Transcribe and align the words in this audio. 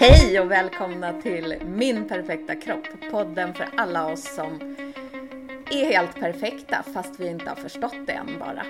Hej 0.00 0.40
och 0.40 0.50
välkomna 0.50 1.12
till 1.22 1.56
Min 1.66 2.08
perfekta 2.08 2.54
kropp, 2.54 2.86
podden 3.10 3.54
för 3.54 3.68
alla 3.76 4.06
oss 4.12 4.34
som 4.34 4.76
är 5.70 5.84
helt 5.92 6.20
perfekta 6.20 6.84
fast 6.94 7.20
vi 7.20 7.28
inte 7.28 7.48
har 7.48 7.56
förstått 7.56 7.96
det 8.06 8.12
än 8.12 8.38
bara. 8.38 8.64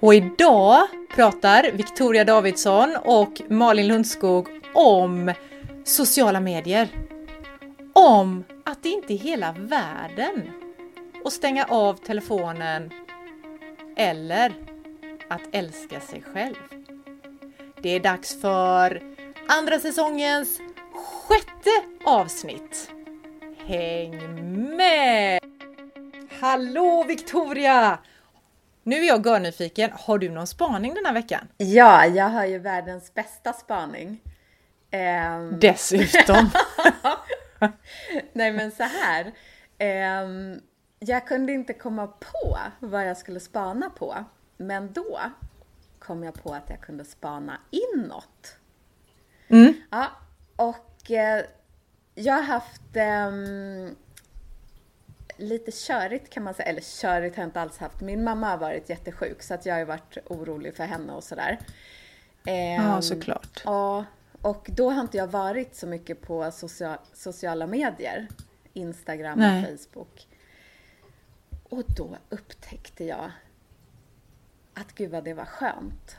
Och 0.00 0.14
idag 0.14 0.78
pratar 1.14 1.72
Victoria 1.72 2.24
Davidsson 2.24 2.96
och 3.04 3.42
Malin 3.48 3.88
Lundskog 3.88 4.48
om 4.74 5.32
sociala 5.84 6.40
medier. 6.40 6.88
Om 7.92 8.44
att 8.64 8.82
det 8.82 8.88
inte 8.88 9.14
är 9.14 9.18
hela 9.18 9.54
världen 9.58 10.50
att 11.24 11.32
stänga 11.32 11.64
av 11.64 11.94
telefonen 11.94 12.90
eller 13.96 14.71
att 15.32 15.42
älska 15.52 16.00
sig 16.00 16.22
själv. 16.22 16.56
Det 17.82 17.88
är 17.88 18.00
dags 18.00 18.40
för 18.40 19.02
andra 19.48 19.78
säsongens 19.78 20.60
sjätte 21.28 21.70
avsnitt. 22.04 22.90
Häng 23.66 24.76
med! 24.76 25.40
Hallå 26.40 27.04
Victoria! 27.08 27.98
Nu 28.82 28.96
är 28.96 29.08
jag 29.08 29.26
görnyfiken. 29.26 29.90
Har 29.92 30.18
du 30.18 30.28
någon 30.28 30.46
spaning 30.46 30.94
den 30.94 31.06
här 31.06 31.12
veckan? 31.12 31.48
Ja, 31.56 32.06
jag 32.06 32.28
har 32.28 32.44
ju 32.44 32.58
världens 32.58 33.14
bästa 33.14 33.52
spaning. 33.52 34.20
Ehm... 34.90 35.60
Dessutom! 35.60 36.50
Nej 38.32 38.52
men 38.52 38.70
så 38.70 38.82
här. 38.82 39.32
Ehm, 39.78 40.60
jag 40.98 41.26
kunde 41.26 41.52
inte 41.52 41.72
komma 41.72 42.06
på 42.06 42.58
vad 42.80 43.08
jag 43.08 43.16
skulle 43.16 43.40
spana 43.40 43.90
på. 43.90 44.24
Men 44.62 44.92
då 44.92 45.20
kom 45.98 46.24
jag 46.24 46.34
på 46.34 46.54
att 46.54 46.70
jag 46.70 46.80
kunde 46.80 47.04
spana 47.04 47.60
inåt. 47.70 48.56
Mm. 49.48 49.74
Ja, 49.90 50.10
och 50.56 51.10
eh, 51.10 51.44
jag 52.14 52.34
har 52.34 52.42
haft 52.42 52.96
eh, 52.96 53.30
lite 55.36 55.70
körigt 55.72 56.30
kan 56.30 56.42
man 56.42 56.54
säga, 56.54 56.68
eller 56.68 56.80
körigt 56.80 57.36
har 57.36 57.42
jag 57.42 57.48
inte 57.48 57.60
alls 57.60 57.78
haft. 57.78 58.00
Min 58.00 58.24
mamma 58.24 58.50
har 58.50 58.58
varit 58.58 58.88
jättesjuk 58.88 59.42
så 59.42 59.54
att 59.54 59.66
jag 59.66 59.74
har 59.74 59.84
varit 59.84 60.18
orolig 60.26 60.76
för 60.76 60.84
henne 60.84 61.12
och 61.12 61.24
sådär. 61.24 61.58
Eh, 62.46 62.74
ja, 62.74 63.02
såklart. 63.02 63.62
Ja, 63.64 64.04
och 64.42 64.70
då 64.72 64.90
har 64.90 65.00
inte 65.00 65.16
jag 65.16 65.26
varit 65.26 65.74
så 65.76 65.86
mycket 65.86 66.20
på 66.20 66.50
social, 66.50 66.98
sociala 67.12 67.66
medier. 67.66 68.28
Instagram 68.72 69.38
Nej. 69.38 69.62
och 69.62 69.80
Facebook. 69.80 70.28
Och 71.68 71.84
då 71.96 72.16
upptäckte 72.28 73.04
jag 73.04 73.30
att 74.74 74.94
gud 74.94 75.10
vad 75.10 75.24
det 75.24 75.34
var 75.34 75.44
skönt. 75.44 76.16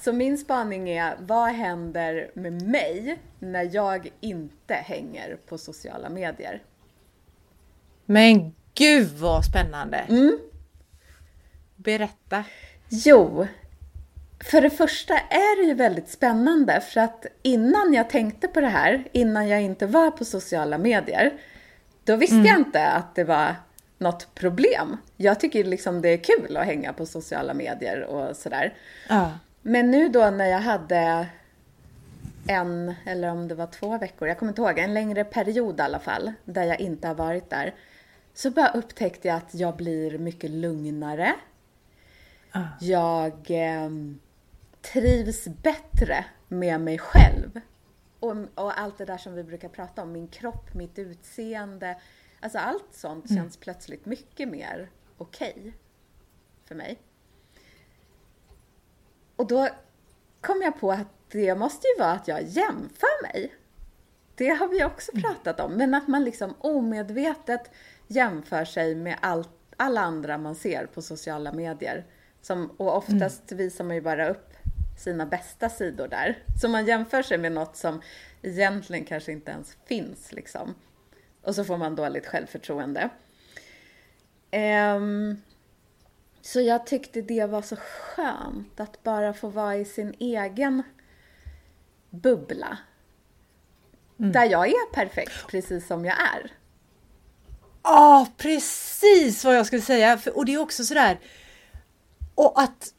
Så 0.00 0.12
min 0.12 0.38
spaning 0.38 0.88
är, 0.88 1.16
vad 1.20 1.48
händer 1.48 2.30
med 2.34 2.62
mig 2.62 3.18
när 3.38 3.74
jag 3.74 4.10
inte 4.20 4.74
hänger 4.74 5.38
på 5.48 5.58
sociala 5.58 6.08
medier? 6.08 6.62
Men 8.04 8.54
gud 8.74 9.08
vad 9.08 9.44
spännande! 9.44 9.96
Mm. 9.96 10.38
Berätta! 11.76 12.44
Jo, 12.88 13.46
för 14.40 14.60
det 14.60 14.70
första 14.70 15.14
är 15.14 15.62
det 15.62 15.68
ju 15.68 15.74
väldigt 15.74 16.08
spännande 16.08 16.80
för 16.80 17.00
att 17.00 17.26
innan 17.42 17.92
jag 17.92 18.10
tänkte 18.10 18.48
på 18.48 18.60
det 18.60 18.68
här, 18.68 19.08
innan 19.12 19.48
jag 19.48 19.62
inte 19.62 19.86
var 19.86 20.10
på 20.10 20.24
sociala 20.24 20.78
medier, 20.78 21.32
då 22.04 22.16
visste 22.16 22.34
mm. 22.34 22.46
jag 22.46 22.58
inte 22.58 22.86
att 22.86 23.14
det 23.14 23.24
var 23.24 23.54
något 23.98 24.34
problem. 24.34 24.96
Jag 25.16 25.40
tycker 25.40 25.64
liksom 25.64 26.02
det 26.02 26.08
är 26.08 26.16
kul 26.16 26.56
att 26.56 26.66
hänga 26.66 26.92
på 26.92 27.06
sociala 27.06 27.54
medier 27.54 28.02
och 28.02 28.36
sådär. 28.36 28.74
Ja. 29.08 29.30
Men 29.62 29.90
nu 29.90 30.08
då 30.08 30.30
när 30.30 30.46
jag 30.46 30.60
hade 30.60 31.26
en, 32.48 32.94
eller 33.06 33.30
om 33.30 33.48
det 33.48 33.54
var 33.54 33.66
två 33.66 33.98
veckor, 33.98 34.28
jag 34.28 34.38
kommer 34.38 34.52
inte 34.52 34.62
ihåg, 34.62 34.78
en 34.78 34.94
längre 34.94 35.24
period 35.24 35.80
i 35.80 35.82
alla 35.82 35.98
fall, 35.98 36.32
där 36.44 36.64
jag 36.64 36.80
inte 36.80 37.08
har 37.08 37.14
varit 37.14 37.50
där, 37.50 37.74
så 38.34 38.50
bara 38.50 38.68
upptäckte 38.68 39.28
jag 39.28 39.36
att 39.36 39.54
jag 39.54 39.76
blir 39.76 40.18
mycket 40.18 40.50
lugnare. 40.50 41.34
Ah. 42.52 42.62
Jag 42.80 43.50
eh, 43.50 43.90
trivs 44.92 45.44
bättre 45.44 46.24
med 46.48 46.80
mig 46.80 46.98
själv. 46.98 47.60
Och, 48.20 48.36
och, 48.54 48.80
allt 48.80 48.98
det 48.98 49.04
där 49.04 49.18
som 49.18 49.34
vi 49.34 49.44
brukar 49.44 49.68
prata 49.68 50.02
om, 50.02 50.12
min 50.12 50.28
kropp, 50.28 50.74
mitt 50.74 50.98
utseende. 50.98 51.96
Alltså 52.40 52.58
allt 52.58 52.94
sånt 52.94 53.30
mm. 53.30 53.42
känns 53.42 53.56
plötsligt 53.56 54.06
mycket 54.06 54.48
mer 54.48 54.90
okej 55.18 55.54
okay 55.58 55.72
för 56.64 56.74
mig. 56.74 56.98
Och 59.36 59.46
då 59.46 59.68
kom 60.40 60.62
jag 60.62 60.80
på 60.80 60.92
att 60.92 61.06
det 61.28 61.54
måste 61.54 61.86
ju 61.88 61.98
vara 61.98 62.12
att 62.12 62.28
jag 62.28 62.42
jämför 62.42 63.22
mig. 63.22 63.54
Det 64.34 64.48
har 64.48 64.68
vi 64.68 64.84
också 64.84 65.12
mm. 65.12 65.22
pratat 65.22 65.60
om, 65.60 65.72
men 65.72 65.94
att 65.94 66.08
man 66.08 66.24
liksom 66.24 66.54
omedvetet 66.58 67.70
jämför 68.06 68.64
sig 68.64 68.94
med 68.94 69.18
allt, 69.20 69.50
alla 69.76 70.00
andra 70.00 70.38
man 70.38 70.54
ser 70.54 70.86
på 70.86 71.02
sociala 71.02 71.52
medier. 71.52 72.06
Som, 72.42 72.70
och 72.76 72.96
oftast 72.96 73.52
mm. 73.52 73.64
visar 73.64 73.84
man 73.84 73.96
ju 73.96 74.02
bara 74.02 74.28
upp 74.28 74.54
sina 74.98 75.26
bästa 75.26 75.68
sidor 75.68 76.08
där. 76.08 76.42
Så 76.60 76.68
man 76.68 76.86
jämför 76.86 77.22
sig 77.22 77.38
med 77.38 77.52
något 77.52 77.76
som 77.76 78.02
egentligen 78.42 79.04
kanske 79.04 79.32
inte 79.32 79.50
ens 79.50 79.76
finns 79.86 80.32
liksom. 80.32 80.74
Och 81.48 81.54
så 81.54 81.64
får 81.64 81.76
man 81.76 81.96
dåligt 81.96 82.26
självförtroende. 82.26 83.08
Um, 84.96 85.42
så 86.40 86.60
jag 86.60 86.86
tyckte 86.86 87.22
det 87.22 87.46
var 87.46 87.62
så 87.62 87.76
skönt 87.76 88.80
att 88.80 89.02
bara 89.02 89.32
få 89.32 89.48
vara 89.48 89.76
i 89.76 89.84
sin 89.84 90.14
egen 90.18 90.82
bubbla. 92.10 92.78
Mm. 94.18 94.32
Där 94.32 94.44
jag 94.44 94.68
är 94.68 94.92
perfekt 94.92 95.46
precis 95.46 95.86
som 95.86 96.04
jag 96.04 96.16
är. 96.20 96.52
Ja, 97.82 98.20
oh, 98.20 98.28
precis 98.36 99.44
vad 99.44 99.56
jag 99.56 99.66
skulle 99.66 99.82
säga. 99.82 100.20
Och 100.34 100.44
det 100.44 100.54
är 100.54 100.58
också 100.58 100.84
sådär. 100.84 101.18
Och 102.34 102.60
att 102.60 102.94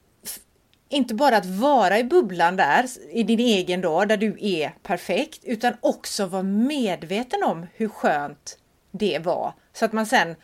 inte 0.89 1.13
bara 1.13 1.37
att 1.37 1.45
vara 1.45 1.99
i 1.99 2.03
bubblan 2.03 2.55
där, 2.55 2.85
i 3.11 3.23
din 3.23 3.39
egen 3.39 3.81
då, 3.81 4.05
där 4.05 4.17
du 4.17 4.37
är 4.41 4.73
perfekt, 4.83 5.43
utan 5.43 5.73
också 5.81 6.25
vara 6.25 6.43
medveten 6.43 7.43
om 7.43 7.67
hur 7.73 7.87
skönt 7.87 8.57
det 8.91 9.19
var. 9.19 9.53
Så 9.73 9.85
att 9.85 9.93
man 9.93 10.05
sen 10.05 10.35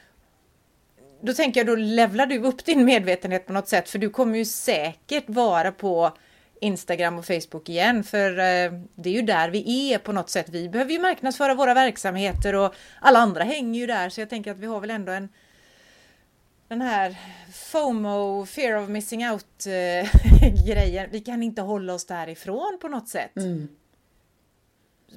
då 1.22 1.33
tänker 1.33 1.59
jag, 1.59 1.67
då 1.67 1.75
levlar 1.75 2.25
du 2.25 2.39
upp 2.39 2.66
din 2.66 2.85
medvetenhet 2.85 3.45
på 3.45 3.53
något 3.53 3.67
sätt, 3.67 3.89
för 3.89 4.00
du 4.00 4.09
kommer 4.09 4.38
ju 4.38 4.45
säkert 4.45 5.23
vara 5.28 5.72
på 5.72 6.17
Instagram 6.62 7.17
och 7.17 7.25
Facebook 7.25 7.69
igen, 7.69 8.03
för 8.03 8.29
eh, 8.31 8.72
det 8.95 9.09
är 9.09 9.13
ju 9.13 9.22
där 9.22 9.50
vi 9.50 9.94
är 9.94 9.97
på 9.97 10.12
något 10.12 10.29
sätt. 10.29 10.50
Vi 10.50 10.69
behöver 10.69 10.91
ju 10.91 11.00
marknadsföra 11.00 11.56
våra 11.56 11.73
verksamheter 11.73 12.56
och 12.56 12.75
alla 13.01 13.19
andra 13.19 13.44
hänger 13.44 13.79
ju 13.79 13.85
där, 13.85 14.09
så 14.09 14.22
jag 14.22 14.29
tänker 14.29 14.51
att 14.51 14.59
vi 14.59 14.66
har 14.66 14.79
väl 14.79 14.91
ändå 14.91 15.12
en 15.12 15.29
den 16.67 16.81
här 16.81 17.17
FOMO, 17.53 18.45
fear 18.45 18.83
of 18.83 18.89
missing 18.89 19.29
out 19.29 19.65
eh, 19.65 20.65
grejen. 20.67 21.09
Vi 21.11 21.19
kan 21.19 21.43
inte 21.43 21.61
hålla 21.61 21.93
oss 21.93 22.05
därifrån 22.05 22.77
på 22.81 22.87
något 22.87 23.09
sätt. 23.09 23.37
Mm. 23.37 23.67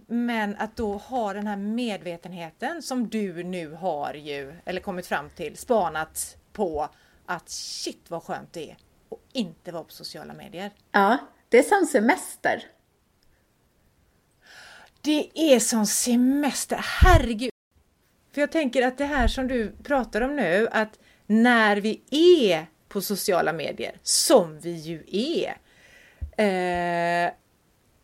Men 0.06 0.56
att 0.56 0.76
då 0.76 0.96
ha 0.96 1.32
den 1.32 1.46
här 1.46 1.56
medvetenheten 1.56 2.82
som 2.82 3.08
du 3.08 3.42
nu 3.42 3.70
har 3.70 4.14
ju, 4.14 4.54
eller 4.64 4.80
kommit 4.80 5.06
fram 5.06 5.30
till, 5.30 5.56
spanat 5.56 6.36
på 6.52 6.88
att 7.26 7.48
shit 7.48 8.04
vad 8.08 8.22
skönt 8.22 8.52
det 8.52 8.70
är 8.70 8.76
att 9.10 9.18
inte 9.32 9.72
vara 9.72 9.84
på 9.84 9.92
sociala 9.92 10.34
medier. 10.34 10.70
Ja, 10.92 11.18
det 11.48 11.58
är 11.58 11.62
som 11.62 11.86
semester. 11.86 12.64
Det 15.00 15.30
är 15.34 15.60
som 15.60 15.86
semester, 15.86 16.80
herregud! 16.82 17.50
För 18.32 18.40
jag 18.40 18.52
tänker 18.52 18.86
att 18.86 18.98
det 18.98 19.04
här 19.04 19.28
som 19.28 19.48
du 19.48 19.72
pratar 19.82 20.20
om 20.20 20.36
nu, 20.36 20.68
att 20.72 20.98
när 21.30 21.76
vi 21.76 22.00
är 22.10 22.66
på 22.88 23.00
sociala 23.00 23.52
medier, 23.52 23.98
som 24.02 24.60
vi 24.60 24.72
ju 24.72 25.04
är, 25.06 25.56
eh, 26.36 27.32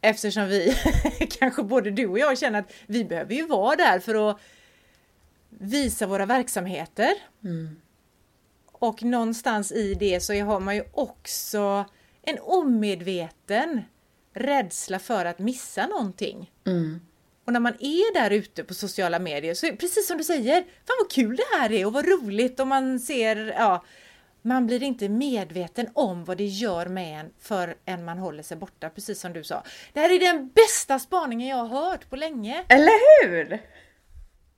Eftersom 0.00 0.48
vi, 0.48 0.76
kanske 1.40 1.62
både 1.62 1.90
du 1.90 2.06
och 2.06 2.18
jag 2.18 2.38
känner 2.38 2.58
att 2.58 2.72
vi 2.86 3.04
behöver 3.04 3.34
ju 3.34 3.46
vara 3.46 3.76
där 3.76 3.98
för 3.98 4.30
att 4.30 4.40
visa 5.48 6.06
våra 6.06 6.26
verksamheter. 6.26 7.10
Mm. 7.44 7.80
Och 8.72 9.02
någonstans 9.02 9.72
i 9.72 9.94
det 9.94 10.20
så 10.20 10.34
har 10.34 10.60
man 10.60 10.76
ju 10.76 10.84
också 10.92 11.84
en 12.22 12.38
omedveten 12.40 13.82
rädsla 14.34 14.98
för 14.98 15.24
att 15.24 15.38
missa 15.38 15.86
någonting. 15.86 16.52
Mm. 16.66 17.00
Och 17.44 17.52
när 17.52 17.60
man 17.60 17.74
är 17.80 18.14
där 18.14 18.30
ute 18.30 18.64
på 18.64 18.74
sociala 18.74 19.18
medier 19.18 19.54
så 19.54 19.66
är 19.66 19.76
precis 19.76 20.06
som 20.06 20.18
du 20.18 20.24
säger, 20.24 20.62
fan 20.62 20.96
vad 21.00 21.10
kul 21.10 21.36
det 21.36 21.58
här 21.58 21.72
är 21.72 21.86
och 21.86 21.92
vad 21.92 22.08
roligt 22.08 22.60
och 22.60 22.66
man 22.66 23.00
ser, 23.00 23.36
ja, 23.36 23.84
man 24.42 24.66
blir 24.66 24.82
inte 24.82 25.08
medveten 25.08 25.88
om 25.92 26.24
vad 26.24 26.36
det 26.36 26.46
gör 26.46 26.86
med 26.86 27.20
en 27.20 27.30
förrän 27.38 28.04
man 28.04 28.18
håller 28.18 28.42
sig 28.42 28.56
borta, 28.56 28.90
precis 28.90 29.20
som 29.20 29.32
du 29.32 29.44
sa. 29.44 29.64
Det 29.92 30.00
här 30.00 30.10
är 30.10 30.20
den 30.20 30.48
bästa 30.48 30.98
spaningen 30.98 31.48
jag 31.48 31.56
har 31.56 31.90
hört 31.90 32.10
på 32.10 32.16
länge. 32.16 32.64
Eller 32.68 33.26
hur? 33.26 33.62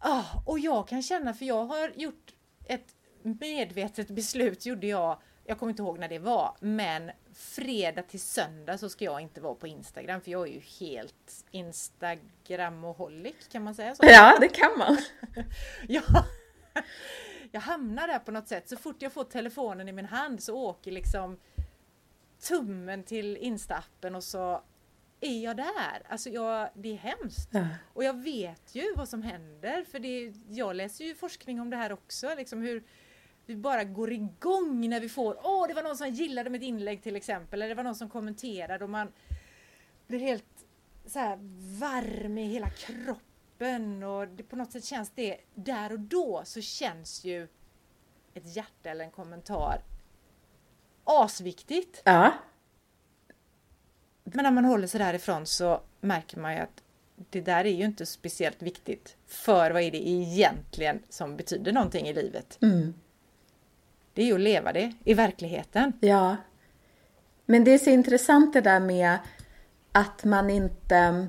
Oh, 0.05 0.49
och 0.49 0.59
jag 0.59 0.89
kan 0.89 1.03
känna, 1.03 1.35
för 1.35 1.45
jag 1.45 1.65
har 1.65 1.93
gjort 1.97 2.35
ett 2.69 2.87
medvetet 3.23 4.09
beslut, 4.09 4.67
gjorde 4.67 4.87
jag 4.87 5.19
jag 5.47 5.59
kommer 5.59 5.71
inte 5.71 5.83
ihåg 5.83 5.99
när 5.99 6.09
det 6.09 6.19
var, 6.19 6.57
men 6.61 7.11
fredag 7.35 8.03
till 8.03 8.21
söndag 8.21 8.79
så 8.79 8.89
ska 8.89 9.05
jag 9.05 9.21
inte 9.21 9.41
vara 9.41 9.55
på 9.55 9.67
Instagram 9.67 10.21
för 10.21 10.31
jag 10.31 10.49
är 10.49 10.53
ju 10.53 10.61
helt 10.61 11.45
Instagramoholic, 11.51 13.49
kan 13.53 13.63
man 13.63 13.75
säga 13.75 13.95
så? 13.95 14.03
Ja, 14.07 14.39
det 14.41 14.49
kan 14.49 14.79
man. 14.79 14.99
ja. 15.89 16.03
Jag 17.53 17.61
hamnar 17.61 18.07
där 18.07 18.19
på 18.19 18.31
något 18.31 18.49
sätt. 18.49 18.69
Så 18.69 18.77
fort 18.77 19.03
jag 19.03 19.13
får 19.13 19.25
telefonen 19.25 19.89
i 19.89 19.93
min 19.93 20.07
hand 20.07 20.43
så 20.43 20.57
åker 20.57 20.93
liksom 20.93 21.39
tummen 22.49 23.03
till 23.03 23.37
Insta-appen 23.37 24.15
och 24.15 24.25
så 24.25 24.63
är 25.21 25.45
jag 25.45 25.57
där. 25.57 26.03
Alltså 26.09 26.31
jag, 26.31 26.71
det 26.75 26.93
är 26.93 26.97
hemskt. 26.97 27.49
Ja. 27.53 27.67
Och 27.93 28.05
jag 28.05 28.23
vet 28.23 28.75
ju 28.75 28.95
vad 28.97 29.09
som 29.09 29.23
händer 29.23 29.85
för 29.85 29.99
det, 29.99 30.33
jag 30.49 30.77
läser 30.77 31.05
ju 31.05 31.15
forskning 31.15 31.61
om 31.61 31.71
det 31.71 31.77
här 31.77 31.93
också. 31.93 32.35
Liksom 32.35 32.63
hur 32.63 32.85
vi 33.47 33.57
bara 33.57 33.85
går 33.85 34.13
igång 34.13 34.89
när 34.89 35.01
vi 35.01 35.09
får, 35.09 35.39
åh 35.43 35.67
det 35.69 35.75
var 35.75 35.83
någon 35.83 35.97
som 35.97 36.09
gillade 36.09 36.51
mitt 36.51 36.63
inlägg 36.63 37.03
till 37.03 37.17
exempel. 37.17 37.63
Eller 37.63 37.69
det 37.69 37.75
var 37.75 37.85
någon 37.85 37.95
som 37.95 38.11
kommenterade 38.11 38.85
och 38.85 38.91
man 38.91 39.13
blir 40.07 40.19
helt 40.19 40.45
så 41.07 41.19
här 41.19 41.39
varm 41.81 42.39
i 42.39 42.45
hela 42.45 42.71
kroppen 42.71 44.03
och 44.03 44.29
det, 44.29 44.43
på 44.43 44.57
något 44.57 44.73
sätt 44.73 44.85
känns 44.85 45.11
det, 45.15 45.37
där 45.55 45.93
och 45.93 46.01
då 46.01 46.43
så 46.45 46.61
känns 46.61 47.25
ju 47.25 47.49
ett 48.35 48.57
hjärta 48.57 48.91
eller 48.91 49.05
en 49.05 49.11
kommentar 49.11 49.83
asviktigt. 51.05 52.03
Ja. 52.05 52.33
Men 54.25 54.43
när 54.43 54.51
man 54.51 54.65
håller 54.65 54.87
sig 54.87 54.99
därifrån 54.99 55.47
så 55.47 55.81
märker 56.01 56.39
man 56.39 56.53
ju 56.55 56.59
att 56.59 56.83
det 57.31 57.41
där 57.41 57.65
är 57.65 57.75
ju 57.75 57.85
inte 57.85 58.07
speciellt 58.07 58.63
viktigt. 58.63 59.17
För 59.27 59.71
vad 59.71 59.83
är 59.83 59.91
det 59.91 60.09
egentligen 60.09 61.03
som 61.09 61.37
betyder 61.37 61.73
någonting 61.73 62.09
i 62.09 62.15
livet? 62.15 62.59
Mm. 62.63 62.95
Det 64.17 64.23
är 64.23 64.27
ju 64.27 64.35
att 64.35 64.41
leva 64.41 64.73
det 64.73 64.93
i 65.05 65.15
verkligheten. 65.15 65.93
Ja. 66.01 66.37
Men 67.47 67.65
det 67.65 67.71
är 67.71 67.79
så 67.79 67.91
intressant 67.91 68.53
det 68.53 68.61
där 68.61 68.81
med 68.81 69.19
att 69.93 70.25
man 70.25 70.51
inte 70.51 71.29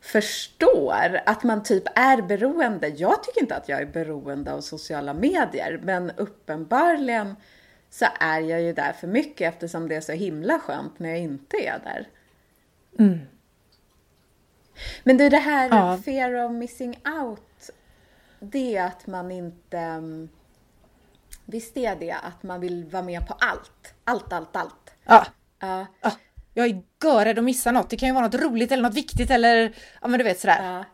förstår 0.00 1.20
att 1.26 1.44
man 1.44 1.62
typ 1.62 1.82
är 1.94 2.22
beroende. 2.22 2.88
Jag 2.88 3.22
tycker 3.22 3.40
inte 3.40 3.56
att 3.56 3.68
jag 3.68 3.82
är 3.82 3.86
beroende 3.86 4.52
av 4.52 4.60
sociala 4.60 5.14
medier, 5.14 5.80
men 5.82 6.10
uppenbarligen 6.10 7.36
så 7.90 8.06
är 8.20 8.40
jag 8.40 8.62
ju 8.62 8.72
där 8.72 8.92
för 8.92 9.06
mycket 9.06 9.54
eftersom 9.54 9.88
det 9.88 9.96
är 9.96 10.00
så 10.00 10.12
himla 10.12 10.58
skönt 10.58 10.98
när 10.98 11.08
jag 11.08 11.18
inte 11.18 11.56
är 11.56 11.78
där. 11.84 12.08
Mm. 12.98 13.18
Men 15.04 15.16
du, 15.16 15.28
det 15.28 15.36
här 15.36 15.68
Ja. 15.68 15.98
fear 16.04 16.44
of 16.46 16.52
missing 16.52 17.00
out, 17.22 17.70
det 18.40 18.76
är 18.76 18.86
att 18.86 19.06
man 19.06 19.30
inte... 19.30 20.02
Visst 21.50 21.76
är 21.76 21.96
det 21.96 22.12
att 22.12 22.42
man 22.42 22.60
vill 22.60 22.84
vara 22.84 23.02
med 23.02 23.26
på 23.26 23.34
allt? 23.40 23.94
Allt, 24.04 24.32
allt, 24.32 24.56
allt. 24.56 24.94
Ja, 25.04 25.26
Ja, 25.60 25.86
ja. 26.00 26.12
Jag 26.54 26.66
är 26.66 26.82
görrädd 27.04 27.38
att 27.38 27.44
missa 27.44 27.72
något. 27.72 27.90
Det 27.90 27.96
kan 27.96 28.08
ju 28.08 28.14
vara 28.14 28.24
något 28.24 28.34
roligt 28.34 28.72
eller 28.72 28.82
något 28.82 28.94
viktigt 28.94 29.30
eller 29.30 29.72
ja 30.02 30.08
men 30.08 30.18
du 30.18 30.24
vet 30.24 30.40
sådär. 30.40 30.62
ja, 30.62 30.84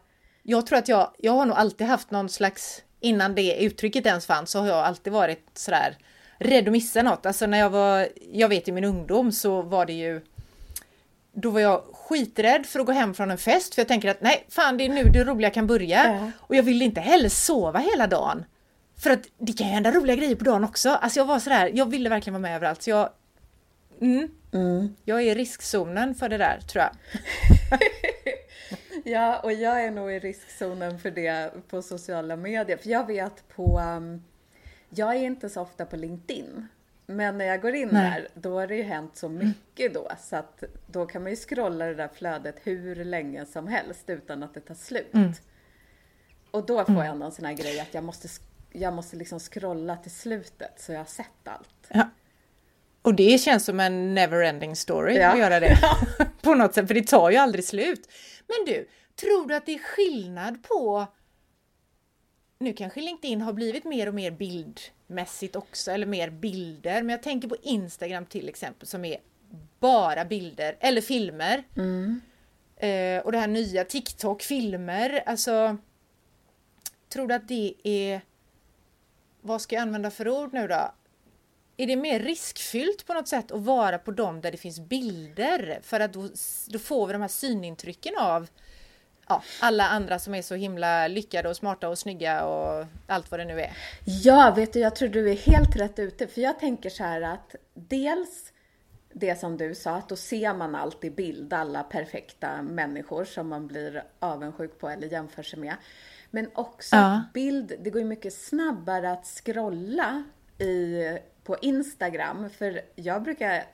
Jag 0.43 0.67
tror 0.67 0.79
att 0.79 0.89
jag, 0.89 1.11
jag 1.19 1.33
har 1.33 1.47
nog 1.47 1.57
alltid 1.57 1.87
haft 1.87 2.11
någon 2.11 2.29
slags, 2.29 2.83
innan 3.01 3.35
det 3.35 3.63
uttrycket 3.63 4.07
ens 4.07 4.27
fanns, 4.27 4.51
så 4.51 4.61
har 4.61 4.67
jag 4.67 4.79
alltid 4.79 5.13
varit 5.13 5.51
sådär 5.55 5.97
rädd 6.39 6.69
att 6.69 6.73
missa 6.73 7.03
något. 7.03 7.27
Alltså 7.27 7.47
när 7.47 7.59
jag 7.59 7.71
var, 7.71 8.09
jag 8.33 8.49
vet 8.49 8.69
i 8.69 8.73
min 8.73 8.85
ungdom 8.85 9.33
så 9.33 9.63
var 9.63 9.87
det 9.87 9.93
ju 9.93 10.21
då 11.33 11.51
var 11.51 11.61
jag 11.61 11.83
skiträdd 11.93 12.67
för 12.67 12.81
att 12.81 12.87
gå 12.87 12.93
hem 12.93 13.15
från 13.15 13.31
en 13.31 13.39
fest 13.39 13.75
för 13.75 13.81
jag 13.83 13.89
tänker 13.89 14.09
att 14.09 14.21
nej, 14.21 14.47
fan 14.49 14.77
det 14.77 14.85
är 14.85 14.89
nu 14.89 15.05
det 15.05 15.25
roliga 15.25 15.51
kan 15.51 15.67
börja. 15.67 16.05
Ja. 16.05 16.31
Och 16.41 16.57
jag 16.57 16.63
ville 16.63 16.85
inte 16.85 17.01
heller 17.01 17.29
sova 17.29 17.79
hela 17.79 18.07
dagen. 18.07 18.45
För 19.05 19.11
att 19.11 19.29
det 19.39 19.53
kan 19.53 19.67
ju 19.67 19.73
hända 19.73 19.91
roliga 19.91 20.17
grejer 20.17 20.37
på 20.37 20.45
dagen 20.45 20.65
också. 20.65 20.91
Alltså 20.91 21.21
jag 21.21 21.27
var 21.27 21.39
sådär, 21.39 21.71
jag 21.75 21.91
ville 21.91 22.09
verkligen 22.09 22.35
vara 22.35 22.43
med 22.43 22.57
överallt. 22.57 22.83
Så 22.83 22.91
jag, 22.91 23.11
mm, 24.01 24.29
mm. 24.53 24.97
jag 25.05 25.21
är 25.23 25.25
i 25.25 25.35
riskzonen 25.35 26.15
för 26.15 26.29
det 26.29 26.39
där 26.39 26.61
tror 26.61 26.85
jag. 26.85 26.93
ja, 29.13 29.39
och 29.39 29.53
jag 29.53 29.85
är 29.85 29.91
nog 29.91 30.13
i 30.13 30.19
riskzonen 30.19 30.99
för 30.99 31.11
det 31.11 31.53
på 31.69 31.83
sociala 31.83 32.37
medier. 32.37 32.77
För 32.77 32.91
jag 32.91 33.07
vet 33.07 33.49
på... 33.49 33.81
um, 33.81 34.25
jag 34.89 35.17
är 35.17 35.23
inte 35.23 35.49
så 35.49 35.61
ofta 35.61 35.87
på 35.87 35.97
LinkedIn. 35.97 36.69
Men 37.07 37.39
när 37.39 37.45
jag 37.45 37.63
går 37.63 37.75
in 37.75 37.89
Nej. 37.93 38.11
där, 38.11 38.29
då 38.35 38.61
har 38.61 38.67
det 38.67 38.77
ju 38.77 38.83
hänt 38.83 39.17
så 39.17 39.29
mycket 39.29 39.95
då. 39.95 40.09
Så 40.21 40.37
att 40.37 40.65
då 40.87 41.07
kan 41.07 41.23
man 41.23 41.31
ju 41.33 41.37
scrolla 41.37 41.87
det 41.87 41.95
där 41.95 42.09
flödet 42.15 42.57
hur 42.63 43.05
länge 43.05 43.47
som 43.47 43.67
helst 43.67 44.11
utan 44.11 44.43
att 44.43 44.55
det 44.55 44.61
tar 44.61 44.75
slut. 44.75 45.15
Mm. 45.15 45.33
Och 46.51 46.67
då 46.67 46.85
får 46.85 47.05
jag 47.05 47.19
någon 47.19 47.33
sån 47.33 47.45
här 47.45 47.53
grej 47.53 47.81
att 47.81 47.95
jag 47.95 48.05
måste, 48.05 48.29
jag 48.77 48.95
måste 48.95 49.17
liksom 49.17 49.39
scrolla 49.41 49.97
till 49.97 50.11
slutet 50.11 50.81
så 50.81 50.93
jag 50.93 50.99
har 51.01 51.05
sett 51.05 51.49
allt. 51.49 51.87
Ja. 51.89 52.11
Och 53.03 53.15
det 53.15 53.41
känns 53.41 53.65
som 53.65 53.81
en 53.81 54.19
never-ending 54.19 54.75
story 54.75 55.17
Ja. 55.17 55.29
att 55.33 55.39
göra 55.39 55.61
det. 55.61 55.77
på 56.43 56.55
något 56.55 56.75
sätt, 56.75 56.87
för 56.87 56.95
det 56.95 57.07
tar 57.07 57.31
ju 57.31 57.37
aldrig 57.37 57.65
slut. 57.65 58.09
Men 58.47 58.75
du, 58.75 58.89
tror 59.21 59.49
du 59.49 59.55
att 59.55 59.67
det 59.67 59.75
är 59.75 59.79
skillnad 59.79 60.63
på... 60.63 61.07
Nu 62.59 62.73
kanske 62.73 63.01
LinkedIn 63.01 63.41
har 63.41 63.53
blivit 63.53 63.85
mer 63.85 64.09
och 64.09 64.15
mer 64.15 64.31
bildmässigt 64.31 65.57
också, 65.57 65.91
eller 65.91 66.07
mer 66.07 66.31
bilder. 66.31 67.03
Men 67.03 67.09
jag 67.11 67.23
tänker 67.23 67.49
på 67.49 67.57
Instagram 67.63 68.27
till 68.27 68.49
exempel 68.49 68.89
som 68.89 69.05
är 69.05 69.17
bara 69.81 70.25
bilder, 70.25 70.77
eller 70.81 71.01
filmer. 71.01 71.65
Eh, 72.77 73.23
och 73.25 73.33
det 73.33 73.39
här 73.39 73.47
nya 73.49 73.85
TikTok, 73.85 74.43
filmer. 74.43 75.23
Alltså, 75.27 75.77
tror 77.09 77.27
du 77.29 77.35
att 77.35 77.49
det 77.49 77.75
är... 77.85 78.21
Vad 79.47 79.61
ska 79.61 79.75
jag 79.75 79.83
använda 79.83 80.11
för 80.11 80.29
ord 80.29 80.53
nu 80.53 80.69
då? 80.69 80.95
Är 81.77 81.87
det 81.87 81.97
mer 81.97 82.21
riskfyllt 82.21 83.07
på 83.07 83.15
något 83.15 83.29
sätt 83.29 83.51
att 83.51 83.61
vara 83.61 83.99
på 83.99 84.11
dem 84.11 84.41
där 84.41 84.53
det 84.53 84.57
finns 84.59 84.81
bilder? 84.81 85.81
För 85.83 86.01
att 86.01 86.13
då, 86.13 86.29
då 86.69 86.79
får 86.79 87.07
vi 87.07 87.13
de 87.13 87.23
här 87.23 87.29
synintrycken 87.29 88.17
av 88.19 88.49
ja, 89.29 89.43
alla 89.61 89.89
andra 89.89 90.19
som 90.19 90.35
är 90.35 90.43
så 90.43 90.55
himla 90.55 91.09
lyckade 91.09 91.49
och 91.49 91.57
smarta 91.57 91.89
och 91.89 91.99
snygga 91.99 92.45
och 92.45 92.87
allt 93.07 93.31
vad 93.31 93.41
det 93.41 93.45
nu 93.45 93.61
är. 93.61 93.73
Ja, 94.05 94.53
vet 94.57 94.73
du, 94.73 94.81
jag 94.81 94.97
tror 94.97 95.09
du 95.09 95.31
är 95.31 95.37
helt 95.37 95.77
rätt 95.77 95.99
ute. 95.99 96.27
För 96.27 96.41
jag 96.41 96.59
tänker 96.59 96.91
så 96.91 97.05
här 97.05 97.23
att 97.23 97.55
dels 97.75 98.53
det 99.13 99.41
som 99.41 99.57
du 99.57 99.75
sa, 99.75 99.97
att 99.97 100.09
då 100.09 100.17
ser 100.17 100.55
man 100.55 100.75
allt 100.75 101.05
i 101.05 101.11
bild, 101.11 101.53
alla 101.53 101.83
perfekta 101.83 102.63
människor 102.63 103.25
som 103.25 103.49
man 103.49 103.67
blir 103.67 104.05
avundsjuk 104.19 104.79
på 104.79 104.89
eller 104.89 105.09
jämför 105.09 105.43
sig 105.43 105.59
med. 105.59 105.75
Men 106.35 106.51
också 106.55 106.97
Ja. 106.97 107.23
bild, 107.35 107.73
det 107.81 107.91
går 107.91 108.01
ju 108.03 108.09
mycket 108.09 108.33
snabbare 108.35 109.11
att 109.13 109.27
scrolla 109.27 110.25
i, 110.59 111.03
på 111.45 111.57
Instagram. 111.63 112.51
För 112.51 112.81
jag 112.95 113.23
brukar, 113.23 113.65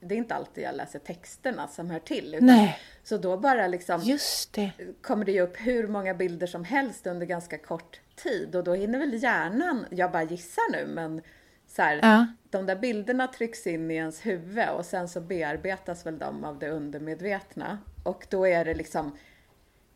det 0.00 0.14
är 0.14 0.18
inte 0.18 0.34
alltid 0.34 0.64
jag 0.64 0.74
läser 0.76 0.98
texterna 0.98 1.68
som 1.68 1.90
hör 1.90 1.98
till. 1.98 2.34
Utan, 2.34 2.46
Nej. 2.46 2.78
Så 3.04 3.16
då 3.16 3.36
bara 3.36 3.66
liksom 3.66 4.00
Just 4.02 4.52
det. 4.52 4.70
kommer 5.02 5.24
det 5.24 5.32
ju 5.32 5.40
upp 5.40 5.56
hur 5.56 5.88
många 5.88 6.14
bilder 6.14 6.46
som 6.46 6.64
helst 6.64 7.06
under 7.06 7.26
ganska 7.26 7.58
kort 7.58 8.00
tid 8.16 8.56
och 8.56 8.64
då 8.64 8.74
hinner 8.74 8.98
väl 8.98 9.22
hjärnan, 9.22 9.86
jag 9.90 10.12
bara 10.12 10.22
gissar 10.22 10.72
nu, 10.72 10.86
men 10.86 11.22
så 11.66 11.82
här, 11.82 11.98
Ja. 12.02 12.26
de 12.50 12.66
där 12.66 12.76
bilderna 12.76 13.26
trycks 13.26 13.66
in 13.66 13.90
i 13.90 13.94
ens 13.94 14.26
huvud 14.26 14.68
och 14.68 14.86
sen 14.86 15.08
så 15.08 15.20
bearbetas 15.20 16.06
väl 16.06 16.18
de 16.18 16.44
av 16.44 16.58
det 16.58 16.68
undermedvetna 16.70 17.78
och 18.04 18.26
då 18.30 18.46
är 18.46 18.64
det 18.64 18.74
liksom 18.74 19.16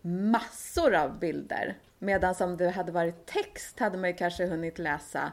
massor 0.04 0.94
av 0.94 1.18
bilder. 1.18 1.78
Medan 1.99 2.34
om 2.40 2.56
det 2.56 2.70
hade 2.70 2.92
varit 2.92 3.26
text 3.26 3.78
hade 3.78 3.99
man 3.99 4.11
ju 4.11 4.16
kanske 4.16 4.46
hunnit 4.46 4.78
läsa 4.78 5.32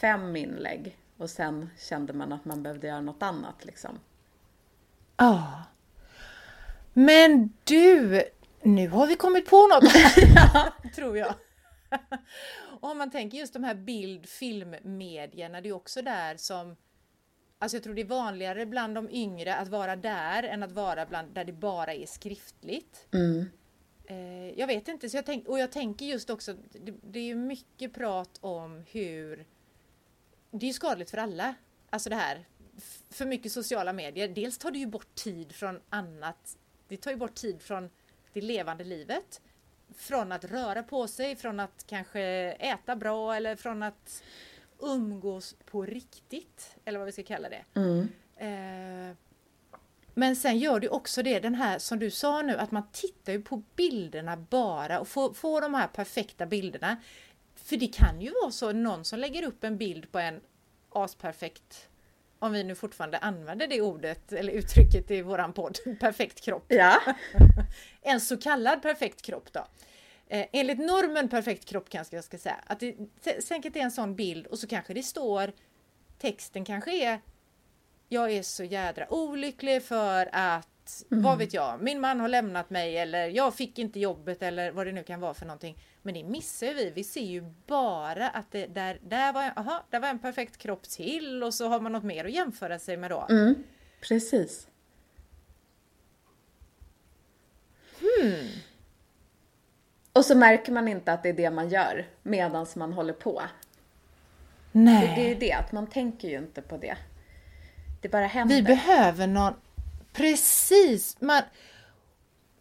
fem 0.00 0.36
inlägg 0.36 0.96
och 1.16 1.30
sen 1.30 1.70
kände 1.78 2.12
man 2.12 2.32
att 2.32 2.44
man 2.44 2.62
behövde 2.62 2.86
göra 2.86 3.00
något 3.00 3.22
annat 3.22 3.64
liksom. 3.64 3.98
Ja. 5.16 5.64
Men 6.92 7.52
du, 7.64 8.22
nu 8.62 8.88
har 8.88 9.06
vi 9.06 9.16
kommit 9.16 9.50
på 9.50 9.66
något. 9.66 9.92
tror 10.94 11.18
jag. 11.18 11.34
Och 12.80 12.90
om 12.90 12.98
man 12.98 13.10
tänker 13.10 13.38
just 13.38 13.52
de 13.52 13.64
här 13.64 13.74
bild 13.74 14.28
filmmedierna, 14.28 15.60
det 15.60 15.68
är 15.68 15.72
också 15.72 16.02
där 16.02 16.36
som 16.36 16.76
Alltså 17.62 17.76
jag 17.76 17.84
tror 17.84 17.94
det 17.94 18.02
är 18.02 18.06
vanligare 18.06 18.66
bland 18.66 18.94
de 18.94 19.10
yngre 19.10 19.54
att 19.54 19.68
vara 19.68 19.96
där 19.96 20.42
än 20.42 20.62
att 20.62 20.72
vara 20.72 21.06
bland 21.06 21.34
där 21.34 21.44
det 21.44 21.52
bara 21.52 21.94
är 21.94 22.06
skriftligt. 22.06 23.06
Eh, 24.10 24.58
jag 24.58 24.66
vet 24.66 24.88
inte, 24.88 25.10
så 25.10 25.16
jag 25.16 25.26
tänk, 25.26 25.48
och 25.48 25.58
jag 25.58 25.72
tänker 25.72 26.06
just 26.06 26.30
också, 26.30 26.54
det, 26.72 26.94
det 27.02 27.18
är 27.18 27.24
ju 27.24 27.34
mycket 27.34 27.94
prat 27.94 28.38
om 28.40 28.84
hur 28.90 29.46
det 30.50 30.66
är 30.66 30.68
ju 30.68 30.72
skadligt 30.72 31.10
för 31.10 31.18
alla. 31.18 31.54
Alltså 31.90 32.10
det 32.10 32.16
här, 32.16 32.44
för 33.10 33.26
mycket 33.26 33.52
sociala 33.52 33.92
medier. 33.92 34.28
Dels 34.28 34.58
tar 34.58 34.70
det 34.70 34.78
ju 34.78 34.86
bort 34.86 35.14
tid 35.14 35.52
från 35.52 35.80
annat. 35.88 36.56
Det 36.88 36.96
tar 36.96 37.10
ju 37.10 37.16
bort 37.16 37.34
tid 37.34 37.62
från 37.62 37.90
det 38.32 38.40
levande 38.40 38.84
livet. 38.84 39.40
Från 39.96 40.32
att 40.32 40.44
röra 40.44 40.82
på 40.82 41.08
sig, 41.08 41.36
från 41.36 41.60
att 41.60 41.84
kanske 41.86 42.22
äta 42.52 42.96
bra 42.96 43.34
eller 43.34 43.56
från 43.56 43.82
att 43.82 44.22
umgås 44.78 45.56
på 45.64 45.86
riktigt. 45.86 46.76
Eller 46.84 46.98
vad 46.98 47.06
vi 47.06 47.12
ska 47.12 47.22
kalla 47.22 47.48
det. 47.48 47.64
Eh, 48.36 49.16
men 50.14 50.36
sen 50.36 50.58
gör 50.58 50.80
det 50.80 50.88
också 50.88 51.22
det, 51.22 51.40
den 51.40 51.54
här 51.54 51.78
som 51.78 51.98
du 51.98 52.10
sa 52.10 52.42
nu, 52.42 52.56
att 52.56 52.70
man 52.70 52.82
tittar 52.92 53.32
ju 53.32 53.42
på 53.42 53.62
bilderna 53.76 54.36
bara 54.36 55.00
och 55.00 55.08
får, 55.08 55.32
får 55.32 55.60
de 55.60 55.74
här 55.74 55.86
perfekta 55.86 56.46
bilderna. 56.46 56.96
För 57.56 57.76
det 57.76 57.86
kan 57.86 58.20
ju 58.20 58.32
vara 58.42 58.50
så, 58.50 58.72
någon 58.72 59.04
som 59.04 59.18
lägger 59.18 59.42
upp 59.42 59.64
en 59.64 59.78
bild 59.78 60.12
på 60.12 60.18
en 60.18 60.40
asperfekt 60.90 61.88
om 62.40 62.52
vi 62.52 62.64
nu 62.64 62.74
fortfarande 62.74 63.18
använder 63.18 63.66
det 63.66 63.80
ordet 63.80 64.32
eller 64.32 64.52
uttrycket 64.52 65.10
i 65.10 65.22
våran 65.22 65.52
podd, 65.52 65.78
perfekt 66.00 66.40
kropp. 66.40 66.64
Ja. 66.68 67.00
en 68.02 68.20
så 68.20 68.36
kallad 68.36 68.82
perfekt 68.82 69.22
kropp 69.22 69.52
då. 69.52 69.66
Eh, 70.26 70.46
enligt 70.52 70.78
normen 70.78 71.28
perfekt 71.28 71.64
kropp 71.64 71.88
kanske 71.88 72.16
jag 72.16 72.24
ska 72.24 72.38
säga. 72.38 72.60
Att 72.66 72.80
det 72.80 73.44
säkert 73.44 73.76
är 73.76 73.80
en 73.80 73.90
sån 73.90 74.16
bild 74.16 74.46
och 74.46 74.58
så 74.58 74.66
kanske 74.66 74.94
det 74.94 75.02
står 75.02 75.52
texten 76.18 76.64
kanske 76.64 76.92
är 77.04 77.20
Jag 78.12 78.32
är 78.32 78.42
så 78.42 78.64
jädra 78.64 79.12
olycklig 79.12 79.82
för 79.82 80.28
att 80.32 81.04
mm. 81.10 81.24
vad 81.24 81.38
vet 81.38 81.54
jag, 81.54 81.82
min 81.82 82.00
man 82.00 82.20
har 82.20 82.28
lämnat 82.28 82.70
mig 82.70 82.98
eller 82.98 83.28
jag 83.28 83.54
fick 83.54 83.78
inte 83.78 84.00
jobbet 84.00 84.42
eller 84.42 84.70
vad 84.72 84.86
det 84.86 84.92
nu 84.92 85.02
kan 85.02 85.20
vara 85.20 85.34
för 85.34 85.46
någonting. 85.46 85.78
Men 86.02 86.14
det 86.14 86.24
missar 86.24 86.74
vi. 86.74 86.90
Vi 86.90 87.04
ser 87.04 87.24
ju 87.24 87.44
bara 87.66 88.28
att 88.28 88.52
det 88.52 88.66
där, 88.66 88.98
där 89.02 89.32
var, 89.32 89.52
aha, 89.56 89.84
där 89.90 90.00
var 90.00 90.08
en 90.08 90.18
perfekt 90.18 90.56
kropp 90.56 90.82
till 90.82 91.42
och 91.42 91.54
så 91.54 91.68
har 91.68 91.80
man 91.80 91.92
något 91.92 92.04
mer 92.04 92.24
att 92.24 92.32
jämföra 92.32 92.78
sig 92.78 92.96
med 92.96 93.10
då. 93.10 93.26
Mm, 93.30 93.54
precis. 94.00 94.68
Hmm. 98.00 98.48
Och 100.12 100.24
så 100.24 100.34
märker 100.34 100.72
man 100.72 100.88
inte 100.88 101.12
att 101.12 101.22
det 101.22 101.28
är 101.28 101.32
det 101.32 101.50
man 101.50 101.68
gör 101.68 102.06
medan 102.22 102.66
man 102.76 102.92
håller 102.92 103.12
på. 103.12 103.42
Nej. 104.72 105.08
Det, 105.08 105.14
det 105.14 105.26
är 105.26 105.28
ju 105.28 105.34
det, 105.34 105.52
att 105.52 105.72
man 105.72 105.86
tänker 105.86 106.28
ju 106.28 106.38
inte 106.38 106.62
på 106.62 106.76
det. 106.76 106.96
Det 108.00 108.08
bara 108.08 108.26
händer. 108.26 108.54
Vi 108.56 108.62
behöver 108.62 109.26
någon... 109.26 109.54
Precis! 110.12 111.16
Man, 111.20 111.42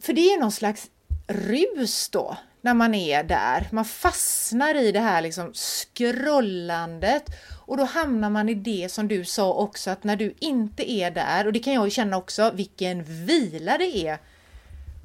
för 0.01 0.13
det 0.13 0.21
är 0.21 0.39
någon 0.39 0.51
slags 0.51 0.89
rus 1.27 2.09
då, 2.09 2.37
när 2.61 2.73
man 2.73 2.95
är 2.95 3.23
där. 3.23 3.67
Man 3.71 3.85
fastnar 3.85 4.75
i 4.75 4.91
det 4.91 4.99
här 4.99 5.21
liksom 5.21 5.53
scrollandet 5.53 7.23
och 7.65 7.77
då 7.77 7.83
hamnar 7.83 8.29
man 8.29 8.49
i 8.49 8.53
det 8.53 8.91
som 8.91 9.07
du 9.07 9.25
sa 9.25 9.53
också 9.53 9.89
att 9.91 10.03
när 10.03 10.15
du 10.15 10.33
inte 10.39 10.91
är 10.91 11.11
där, 11.11 11.47
och 11.47 11.53
det 11.53 11.59
kan 11.59 11.73
jag 11.73 11.85
ju 11.85 11.91
känna 11.91 12.17
också, 12.17 12.51
vilken 12.51 13.03
vila 13.03 13.77
det 13.77 14.07
är. 14.07 14.17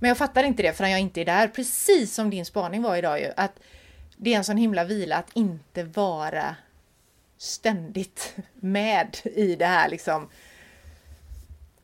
Men 0.01 0.09
jag 0.09 0.19
fattar 0.19 0.45
inte 0.45 0.63
det 0.63 0.73
förrän 0.73 0.91
jag 0.91 1.01
inte 1.01 1.21
är 1.21 1.25
där, 1.25 1.49
precis 1.49 2.15
som 2.15 2.31
din 2.31 2.45
spaning 2.45 2.83
var 2.83 2.97
idag 2.97 3.21
ju, 3.21 3.33
att 3.37 3.61
det 4.17 4.35
är 4.35 4.39
en 4.39 4.45
sån 4.45 4.57
himla 4.57 4.85
vila 4.85 5.17
att 5.17 5.31
inte 5.35 5.85
vara 5.85 6.57
ständigt 7.37 8.37
med 8.55 9.17
i 9.25 9.57
det 9.57 9.67
här 9.67 9.89
liksom 9.89 10.29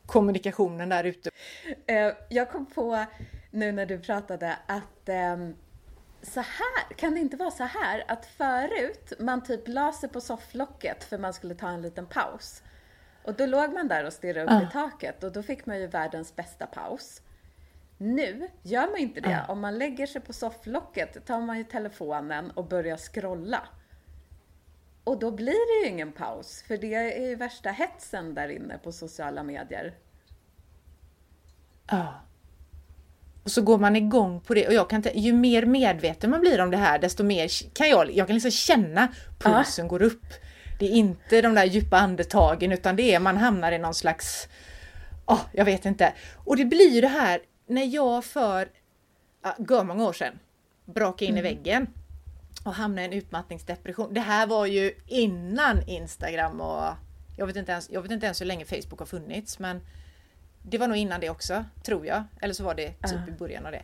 kommunikationen 0.05 0.89
där 0.89 1.03
ute. 1.03 1.29
Eh, 1.87 2.13
jag 2.29 2.51
kom 2.51 2.65
på 2.65 3.05
nu 3.51 3.71
när 3.71 3.85
du 3.85 3.99
pratade 3.99 4.57
att 4.65 5.09
ehm, 5.09 5.55
så 6.21 6.39
här, 6.39 6.95
kan 6.95 7.13
det 7.13 7.19
inte 7.19 7.37
vara 7.37 7.51
så 7.51 7.63
här 7.63 8.03
att 8.07 8.25
förut 8.25 9.13
man 9.19 9.43
typ 9.43 9.67
la 9.67 9.93
sig 9.93 10.09
på 10.09 10.21
sofflocket 10.21 11.03
för 11.03 11.17
man 11.17 11.33
skulle 11.33 11.55
ta 11.55 11.69
en 11.69 11.81
liten 11.81 12.05
paus. 12.05 12.63
Och 13.23 13.33
då 13.33 13.45
låg 13.45 13.73
man 13.73 13.87
där 13.87 14.05
och 14.05 14.13
stirrade 14.13 14.55
upp 14.55 14.61
uh. 14.61 14.69
i 14.69 14.71
taket 14.71 15.23
och 15.23 15.31
då 15.31 15.43
fick 15.43 15.65
man 15.65 15.79
ju 15.79 15.87
världens 15.87 16.35
bästa 16.35 16.65
paus. 16.67 17.21
Nu 17.97 18.47
gör 18.61 18.87
man 18.91 18.97
inte 18.97 19.21
det. 19.21 19.29
Uh. 19.29 19.49
Om 19.49 19.59
man 19.59 19.77
lägger 19.77 20.07
sig 20.07 20.21
på 20.21 20.33
sofflocket 20.33 21.25
tar 21.25 21.39
man 21.39 21.57
ju 21.57 21.63
telefonen 21.63 22.51
och 22.51 22.65
börjar 22.65 22.97
scrolla. 22.97 23.67
Och 25.03 25.19
då 25.19 25.31
blir 25.31 25.81
det 25.81 25.87
ju 25.87 25.93
ingen 25.93 26.11
paus, 26.11 26.63
för 26.67 26.77
det 26.77 26.93
är 26.93 27.29
ju 27.29 27.35
värsta 27.35 27.69
hetsen 27.69 28.33
där 28.33 28.49
inne 28.49 28.77
på 28.77 28.91
sociala 28.91 29.43
medier. 29.43 29.93
Ja. 31.89 32.21
Och 33.43 33.51
så 33.51 33.61
går 33.61 33.77
man 33.77 33.95
igång 33.95 34.41
på 34.41 34.53
det 34.53 34.67
och 34.67 34.73
jag 34.73 34.89
kan 34.89 35.03
ju 35.13 35.33
mer 35.33 35.65
medveten 35.65 36.29
man 36.29 36.41
blir 36.41 36.61
om 36.61 36.71
det 36.71 36.77
här 36.77 36.99
desto 36.99 37.23
mer 37.23 37.73
kan 37.73 37.89
jag, 37.89 38.11
jag 38.11 38.27
kan 38.27 38.33
liksom 38.33 38.51
känna 38.51 39.07
pulsen 39.39 39.85
ja. 39.85 39.89
går 39.89 40.01
upp. 40.01 40.25
Det 40.79 40.85
är 40.85 40.89
inte 40.89 41.41
de 41.41 41.55
där 41.55 41.65
djupa 41.65 41.97
andetagen 41.97 42.71
utan 42.71 42.95
det 42.95 43.13
är 43.13 43.19
man 43.19 43.37
hamnar 43.37 43.71
i 43.71 43.77
någon 43.77 43.93
slags, 43.93 44.47
oh, 45.25 45.41
jag 45.51 45.65
vet 45.65 45.85
inte. 45.85 46.13
Och 46.45 46.57
det 46.57 46.65
blir 46.65 46.89
ju 46.89 47.01
det 47.01 47.07
här 47.07 47.41
när 47.67 47.85
jag 47.85 48.25
för, 48.25 48.69
ja, 49.43 49.83
många 49.83 50.03
år 50.03 50.13
sedan, 50.13 50.39
brakade 50.85 51.25
in 51.25 51.37
mm. 51.37 51.45
i 51.45 51.49
väggen 51.49 51.87
och 52.63 52.73
hamna 52.73 53.01
i 53.01 53.05
en 53.05 53.13
utmattningsdepression. 53.13 54.13
Det 54.13 54.21
här 54.21 54.47
var 54.47 54.65
ju 54.65 54.93
innan 55.07 55.89
Instagram 55.89 56.61
och 56.61 56.93
jag 57.37 57.47
vet 57.47 57.55
inte 57.55 57.71
ens, 57.71 57.89
jag 57.89 58.01
vet 58.01 58.11
inte 58.11 58.25
ens 58.25 58.41
hur 58.41 58.45
länge 58.45 58.65
Facebook 58.65 58.99
har 58.99 59.05
funnits 59.05 59.59
men 59.59 59.81
det 60.61 60.77
var 60.77 60.87
nog 60.87 60.97
innan 60.97 61.19
det 61.19 61.29
också, 61.29 61.65
tror 61.83 62.05
jag. 62.05 62.23
Eller 62.41 62.53
så 62.53 62.63
var 62.63 62.75
det 62.75 62.87
typ 62.89 63.13
uh. 63.13 63.29
i 63.29 63.31
början 63.31 63.65
av 63.65 63.71
det. 63.71 63.83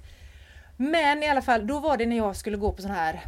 Men 0.77 1.23
i 1.23 1.29
alla 1.29 1.41
fall, 1.41 1.67
då 1.67 1.79
var 1.79 1.97
det 1.97 2.05
när 2.05 2.17
jag 2.17 2.35
skulle 2.35 2.57
gå 2.57 2.71
på 2.71 2.81
sån 2.81 2.91
här 2.91 3.21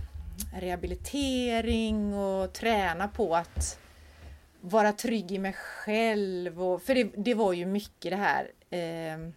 rehabilitering 0.53 2.13
och 2.13 2.53
träna 2.53 3.07
på 3.07 3.35
att 3.35 3.79
vara 4.61 4.93
trygg 4.93 5.31
i 5.31 5.39
mig 5.39 5.53
själv. 5.53 6.63
Och, 6.63 6.81
för 6.81 6.95
det, 6.95 7.03
det 7.03 7.33
var 7.33 7.53
ju 7.53 7.65
mycket 7.65 8.11
det 8.11 8.17
här 8.17 8.51
eh, 8.69 9.31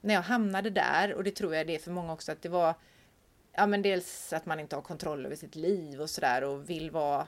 när 0.00 0.14
jag 0.14 0.22
hamnade 0.22 0.70
där 0.70 1.14
och 1.14 1.24
det 1.24 1.30
tror 1.30 1.54
jag 1.54 1.66
det 1.66 1.74
är 1.74 1.78
för 1.78 1.90
många 1.90 2.12
också 2.12 2.32
att 2.32 2.42
det 2.42 2.48
var 2.48 2.74
ja 3.56 3.66
men 3.66 3.82
dels 3.82 4.32
att 4.32 4.46
man 4.46 4.60
inte 4.60 4.76
har 4.76 4.82
kontroll 4.82 5.26
över 5.26 5.36
sitt 5.36 5.54
liv 5.54 6.00
och 6.00 6.10
sådär 6.10 6.44
och 6.44 6.70
vill 6.70 6.90
vara 6.90 7.26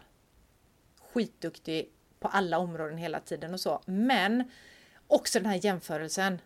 skitduktig 1.01 1.93
på 2.21 2.29
alla 2.29 2.59
områden 2.59 2.99
hela 2.99 3.21
tiden 3.21 3.55
och 3.55 3.61
så. 3.61 3.81
Men 3.87 4.51
också 5.07 5.39
den 5.39 5.51
här 5.51 5.65
jämförelsen 5.65 6.41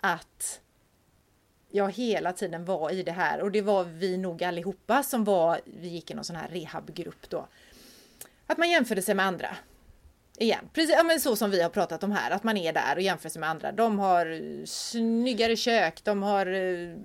att 0.00 0.60
jag 1.70 1.92
hela 1.92 2.32
tiden 2.32 2.64
var 2.64 2.90
i 2.90 3.02
det 3.02 3.12
här 3.12 3.40
och 3.40 3.50
det 3.50 3.62
var 3.62 3.84
vi 3.84 4.16
nog 4.16 4.44
allihopa 4.44 5.02
som 5.02 5.24
var, 5.24 5.60
vi 5.64 5.88
gick 5.88 6.10
i 6.10 6.14
någon 6.14 6.24
sån 6.24 6.36
här 6.36 6.48
rehabgrupp 6.48 7.30
då. 7.30 7.48
Att 8.46 8.58
man 8.58 8.70
jämförde 8.70 9.02
sig 9.02 9.14
med 9.14 9.26
andra. 9.26 9.56
Igen, 10.38 10.68
precis 10.72 10.94
ja, 10.96 11.02
men 11.02 11.20
så 11.20 11.36
som 11.36 11.50
vi 11.50 11.62
har 11.62 11.70
pratat 11.70 12.02
om 12.02 12.12
här, 12.12 12.30
att 12.30 12.44
man 12.44 12.56
är 12.56 12.72
där 12.72 12.96
och 12.96 13.02
jämför 13.02 13.28
sig 13.28 13.40
med 13.40 13.50
andra. 13.50 13.72
De 13.72 13.98
har 13.98 14.40
snyggare 14.66 15.56
kök, 15.56 16.04
de 16.04 16.22
har 16.22 16.46
eh, 16.46 16.96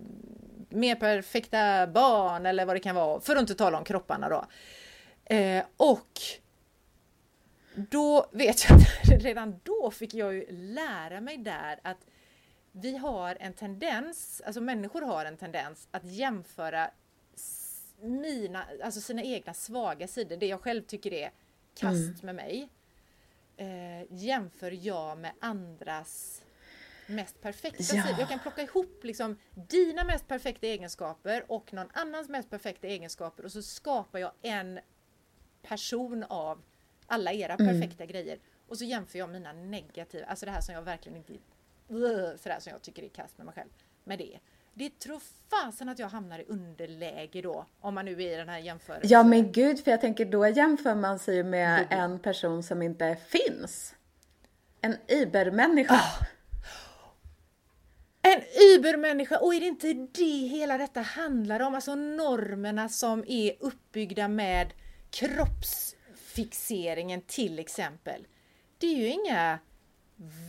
mer 0.72 0.96
perfekta 0.96 1.88
barn 1.88 2.46
eller 2.46 2.66
vad 2.66 2.76
det 2.76 2.80
kan 2.80 2.96
vara, 2.96 3.22
för 3.22 3.36
att 3.36 3.42
inte 3.42 3.56
tala 3.56 3.78
om 3.78 3.84
kropparna 3.84 4.30
då. 4.30 4.46
Eh, 5.36 5.64
och 5.78 6.22
då 7.76 8.30
vet 8.32 8.70
jag 8.70 8.80
att 8.80 9.24
redan 9.24 9.60
då 9.64 9.92
fick 9.92 10.14
jag 10.14 10.34
ju 10.34 10.46
lära 10.52 11.22
mig 11.22 11.38
där 11.38 11.80
att 11.84 12.08
vi 12.72 12.98
har 12.98 13.38
en 13.40 13.54
tendens, 13.54 14.42
alltså 14.46 14.62
människor 14.62 15.02
har 15.02 15.26
en 15.26 15.38
tendens 15.38 15.88
att 15.92 16.06
jämföra 16.06 16.90
mina, 18.02 18.66
alltså 18.84 19.02
sina 19.02 19.24
egna 19.24 19.54
svaga 19.54 20.08
sidor, 20.08 20.38
det 20.38 20.46
jag 20.48 20.62
själv 20.62 20.82
tycker 20.82 21.14
är 21.14 21.32
kast 21.76 21.96
mm. 21.96 22.16
med 22.22 22.36
mig, 22.36 22.70
eh, 23.58 24.06
jämför 24.10 24.72
jag 24.72 25.18
med 25.18 25.32
andras 25.40 26.42
mest 27.12 27.42
perfekta 27.42 27.96
ja. 27.96 28.04
sidor. 28.04 28.20
Jag 28.20 28.30
kan 28.30 28.40
plocka 28.40 28.62
ihop 28.62 29.04
liksom 29.04 29.38
dina 29.70 30.04
mest 30.04 30.28
perfekta 30.28 30.68
egenskaper 30.68 31.46
och 31.48 31.74
någon 31.74 31.90
annans 31.94 32.30
mest 32.30 32.50
perfekta 32.50 32.88
egenskaper 32.88 33.46
och 33.46 33.52
så 33.52 33.62
skapar 33.62 34.20
jag 34.20 34.32
en 34.42 34.80
person 35.62 36.24
av 36.24 36.62
alla 37.08 37.34
era 37.34 37.54
mm. 37.54 37.68
perfekta 37.68 38.06
grejer. 38.06 38.40
Och 38.68 38.78
så 38.78 38.84
jämför 38.86 39.20
jag 39.20 39.30
mina 39.30 39.54
negativa, 39.54 40.26
alltså 40.26 40.46
det 40.46 40.52
här 40.52 40.62
som 40.62 40.76
jag 40.76 40.82
verkligen 40.82 41.18
inte, 41.18 41.34
sådär 42.44 42.60
som 42.60 42.72
jag 42.72 42.82
tycker 42.82 43.04
är 43.04 43.10
kast 43.10 43.38
med 43.38 43.46
mig 43.46 43.56
själv, 43.56 43.70
med 44.04 44.20
det. 44.20 44.40
Det 44.74 45.00
tror 45.00 45.22
fasen 45.50 45.90
att 45.90 46.00
jag 46.00 46.08
hamnar 46.08 46.40
i 46.40 46.46
underläge 46.48 47.42
då, 47.42 47.66
om 47.80 47.96
man 47.96 48.06
nu 48.06 48.12
är 48.24 48.34
i 48.34 48.36
den 48.36 48.50
här 48.50 48.60
jämförelsen. 48.60 49.10
Ja 49.10 49.24
men 49.24 49.52
gud, 49.52 49.84
för 49.84 49.92
jag 49.92 50.02
tänker 50.02 50.26
då 50.26 50.48
jämför 50.48 50.96
man 50.96 51.20
sig 51.20 51.44
med 51.44 51.88
en 51.90 52.20
person 52.20 52.64
som 52.64 52.82
inte 52.82 53.18
finns. 53.28 53.96
En 54.82 54.98
ibermänniska. 55.08 55.94
Oh. 55.94 56.24
Übermänniska! 58.76 59.40
Och 59.40 59.56
är 59.56 59.60
det 59.60 59.66
inte 59.66 59.94
det 59.94 60.48
hela 60.48 60.78
detta 60.78 61.02
handlar 61.02 61.60
om? 61.60 61.76
Alltså 61.76 61.96
normerna 61.96 62.90
som 62.90 63.24
är 63.28 63.56
uppbyggda 63.60 64.28
med 64.28 64.74
kroppsfixeringen 65.10 67.22
till 67.22 67.60
exempel. 67.60 68.28
Det 68.78 68.88
är 68.88 68.98
ju 68.98 69.08
inga 69.08 69.60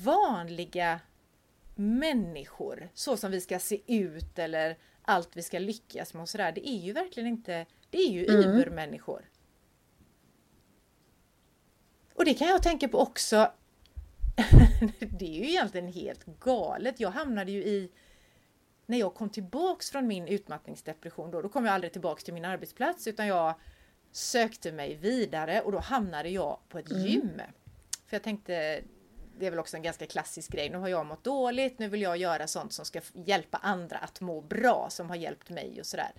vanliga 0.04 1.00
människor 1.74 2.88
så 2.94 3.16
som 3.16 3.30
vi 3.30 3.40
ska 3.40 3.58
se 3.58 3.80
ut 3.86 4.38
eller 4.38 4.78
allt 5.02 5.36
vi 5.36 5.42
ska 5.42 5.58
lyckas 5.58 6.14
med 6.14 6.22
och 6.22 6.28
sådär. 6.28 6.52
Det 6.52 6.68
är 6.68 6.78
ju 6.78 6.92
verkligen 6.92 7.28
inte, 7.28 7.66
det 7.90 7.98
är 7.98 8.10
ju 8.10 8.26
mm. 8.26 8.40
übermänniskor. 8.40 9.30
Och 12.14 12.24
det 12.24 12.34
kan 12.34 12.48
jag 12.48 12.62
tänka 12.62 12.88
på 12.88 12.98
också 12.98 13.52
det 14.98 15.24
är 15.24 15.38
ju 15.38 15.48
egentligen 15.48 15.88
helt 15.88 16.24
galet. 16.40 17.00
Jag 17.00 17.10
hamnade 17.10 17.52
ju 17.52 17.64
i 17.64 17.90
när 18.86 18.98
jag 18.98 19.14
kom 19.14 19.30
tillbaks 19.30 19.90
från 19.90 20.06
min 20.06 20.28
utmattningsdepression 20.28 21.30
då, 21.30 21.42
då 21.42 21.48
kom 21.48 21.64
jag 21.64 21.74
aldrig 21.74 21.92
tillbaks 21.92 22.24
till 22.24 22.34
min 22.34 22.44
arbetsplats 22.44 23.06
utan 23.06 23.26
jag 23.26 23.54
sökte 24.12 24.72
mig 24.72 24.94
vidare 24.94 25.60
och 25.60 25.72
då 25.72 25.78
hamnade 25.78 26.28
jag 26.28 26.58
på 26.68 26.78
ett 26.78 26.90
mm. 26.90 27.02
gym. 27.02 27.42
För 28.06 28.16
jag 28.16 28.22
tänkte, 28.22 28.82
det 29.38 29.46
är 29.46 29.50
väl 29.50 29.60
också 29.60 29.76
en 29.76 29.82
ganska 29.82 30.06
klassisk 30.06 30.52
grej, 30.52 30.70
nu 30.70 30.78
har 30.78 30.88
jag 30.88 31.06
mått 31.06 31.24
dåligt, 31.24 31.78
nu 31.78 31.88
vill 31.88 32.02
jag 32.02 32.16
göra 32.16 32.46
sånt 32.46 32.72
som 32.72 32.84
ska 32.84 33.00
hjälpa 33.12 33.56
andra 33.56 33.98
att 33.98 34.20
må 34.20 34.40
bra, 34.40 34.86
som 34.90 35.08
har 35.08 35.16
hjälpt 35.16 35.50
mig 35.50 35.80
och 35.80 35.86
sådär. 35.86 36.12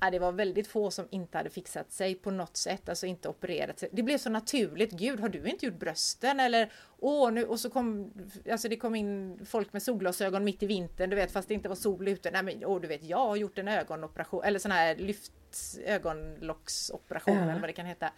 Ja, 0.00 0.10
det 0.10 0.18
var 0.18 0.32
väldigt 0.32 0.66
få 0.66 0.90
som 0.90 1.08
inte 1.10 1.38
hade 1.38 1.50
fixat 1.50 1.92
sig 1.92 2.14
på 2.14 2.30
något 2.30 2.56
sätt, 2.56 2.88
alltså 2.88 3.06
inte 3.06 3.28
opererat 3.28 3.78
sig. 3.78 3.88
Det 3.92 4.02
blev 4.02 4.18
så 4.18 4.30
naturligt. 4.30 4.92
Gud, 4.92 5.20
har 5.20 5.28
du 5.28 5.44
inte 5.44 5.66
gjort 5.66 5.78
brösten? 5.78 6.40
Eller 6.40 6.72
åh, 6.98 7.32
nu 7.32 7.44
och 7.44 7.60
så 7.60 7.70
kom 7.70 8.12
alltså 8.50 8.68
det 8.68 8.76
kom 8.76 8.94
in 8.94 9.40
folk 9.46 9.72
med 9.72 9.82
solglasögon 9.82 10.44
mitt 10.44 10.62
i 10.62 10.66
vintern, 10.66 11.10
du 11.10 11.16
vet, 11.16 11.32
fast 11.32 11.48
det 11.48 11.54
inte 11.54 11.68
var 11.68 11.76
sol 11.76 12.08
ute. 12.08 12.30
Nej, 12.30 12.42
men 12.42 12.64
åh, 12.64 12.80
du 12.80 12.88
vet, 12.88 13.04
jag 13.04 13.26
har 13.26 13.36
gjort 13.36 13.58
en 13.58 13.68
ögonoperation 13.68 14.44
eller 14.44 14.58
sån 14.58 14.70
här 14.70 14.96
lyft 14.96 15.32
ögonlocksoperation 15.84 17.36
uh. 17.36 17.42
eller 17.42 17.60
vad 17.60 17.68
det 17.68 17.72
kan 17.72 17.86
heta. 17.86 18.12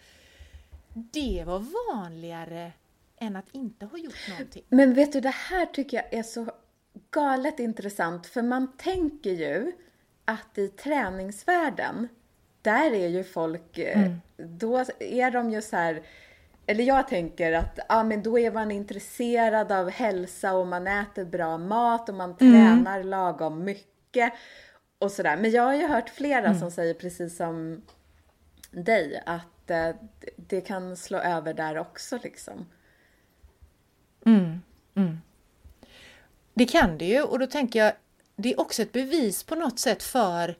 Det 1.11 1.43
var 1.45 1.63
vanligare 1.93 2.71
än 3.17 3.35
att 3.35 3.49
inte 3.51 3.85
ha 3.85 3.97
gjort 3.97 4.29
någonting. 4.29 4.63
Men 4.69 4.93
vet 4.93 5.13
du, 5.13 5.19
det 5.19 5.29
här 5.29 5.65
tycker 5.65 5.97
jag 5.97 6.13
är 6.13 6.23
så 6.23 6.47
galet 7.11 7.59
intressant, 7.59 8.27
för 8.27 8.41
man 8.41 8.77
tänker 8.77 9.31
ju 9.31 9.71
att 10.25 10.57
i 10.57 10.67
träningsvärlden, 10.67 12.07
där 12.61 12.91
är 12.91 13.07
ju 13.07 13.23
folk, 13.23 13.77
eh, 13.77 13.99
mm. 13.99 14.19
då 14.37 14.77
är 14.99 15.31
de 15.31 15.51
ju 15.51 15.61
så 15.61 15.75
här, 15.75 16.01
eller 16.65 16.83
jag 16.83 17.07
tänker 17.07 17.51
att 17.51 17.79
ja, 17.89 18.03
men 18.03 18.23
då 18.23 18.39
är 18.39 18.51
man 18.51 18.71
intresserad 18.71 19.71
av 19.71 19.89
hälsa 19.89 20.53
och 20.53 20.67
man 20.67 20.87
äter 20.87 21.25
bra 21.25 21.57
mat 21.57 22.09
och 22.09 22.15
man 22.15 22.35
mm. 22.39 22.53
tränar 22.53 23.03
lagom 23.03 23.63
mycket 23.63 24.33
och 24.99 25.11
sådär. 25.11 25.37
Men 25.37 25.51
jag 25.51 25.63
har 25.63 25.73
ju 25.73 25.87
hört 25.87 26.09
flera 26.09 26.45
mm. 26.45 26.59
som 26.59 26.71
säger 26.71 26.93
precis 26.93 27.37
som 27.37 27.81
dig 28.71 29.23
att 29.25 29.56
eh, 29.71 29.95
det 30.35 30.61
kan 30.61 30.97
slå 30.97 31.17
över 31.17 31.53
där 31.53 31.77
också 31.77 32.19
liksom. 32.23 32.65
Mm. 34.25 34.61
Mm. 34.95 35.17
Det 36.53 36.65
kan 36.65 36.97
det 36.97 37.05
ju 37.05 37.21
och 37.21 37.39
då 37.39 37.47
tänker 37.47 37.79
jag 37.79 37.93
det 38.35 38.53
är 38.53 38.59
också 38.59 38.81
ett 38.81 38.91
bevis 38.91 39.43
på 39.43 39.55
något 39.55 39.79
sätt 39.79 40.03
för 40.03 40.57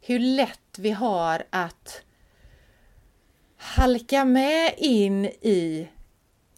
hur 0.00 0.18
lätt 0.18 0.78
vi 0.78 0.90
har 0.90 1.44
att 1.50 2.02
halka 3.56 4.24
med 4.24 4.74
in 4.76 5.24
i 5.24 5.88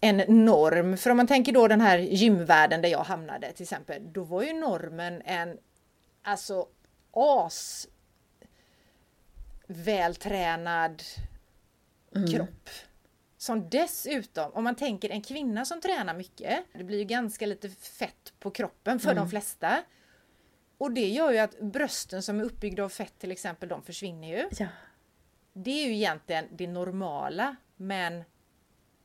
en 0.01 0.45
norm. 0.45 0.97
För 0.97 1.09
om 1.09 1.17
man 1.17 1.27
tänker 1.27 1.51
då 1.51 1.67
den 1.67 1.81
här 1.81 1.97
gymvärlden 1.97 2.81
där 2.81 2.89
jag 2.89 3.03
hamnade 3.03 3.51
till 3.51 3.63
exempel, 3.63 4.13
då 4.13 4.23
var 4.23 4.43
ju 4.43 4.53
normen 4.53 5.21
en 5.25 5.57
alltså 6.23 6.67
as 7.11 7.87
vältränad 9.67 11.03
mm. 12.15 12.27
kropp. 12.27 12.69
Som 13.37 13.69
dessutom, 13.69 14.51
om 14.53 14.63
man 14.63 14.75
tänker 14.75 15.09
en 15.09 15.21
kvinna 15.21 15.65
som 15.65 15.81
tränar 15.81 16.13
mycket, 16.13 16.65
det 16.73 16.83
blir 16.83 16.97
ju 16.97 17.03
ganska 17.03 17.45
lite 17.45 17.69
fett 17.69 18.33
på 18.39 18.51
kroppen 18.51 18.99
för 18.99 19.11
mm. 19.11 19.23
de 19.23 19.29
flesta. 19.29 19.83
Och 20.77 20.91
det 20.91 21.07
gör 21.07 21.31
ju 21.31 21.37
att 21.37 21.59
brösten 21.59 22.23
som 22.23 22.39
är 22.39 22.43
uppbyggda 22.43 22.83
av 22.83 22.89
fett 22.89 23.19
till 23.19 23.31
exempel, 23.31 23.69
de 23.69 23.83
försvinner 23.83 24.27
ju. 24.27 24.49
Ja. 24.57 24.67
Det 25.53 25.71
är 25.71 25.87
ju 25.87 25.93
egentligen 25.93 26.47
det 26.51 26.67
normala, 26.67 27.55
men 27.75 28.23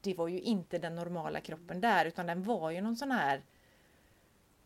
det 0.01 0.15
var 0.15 0.29
ju 0.29 0.41
inte 0.41 0.79
den 0.79 0.95
normala 0.95 1.41
kroppen 1.41 1.81
där, 1.81 2.05
utan 2.05 2.27
den 2.27 2.43
var 2.43 2.71
ju 2.71 2.81
någon 2.81 2.97
sån 2.97 3.11
här... 3.11 3.43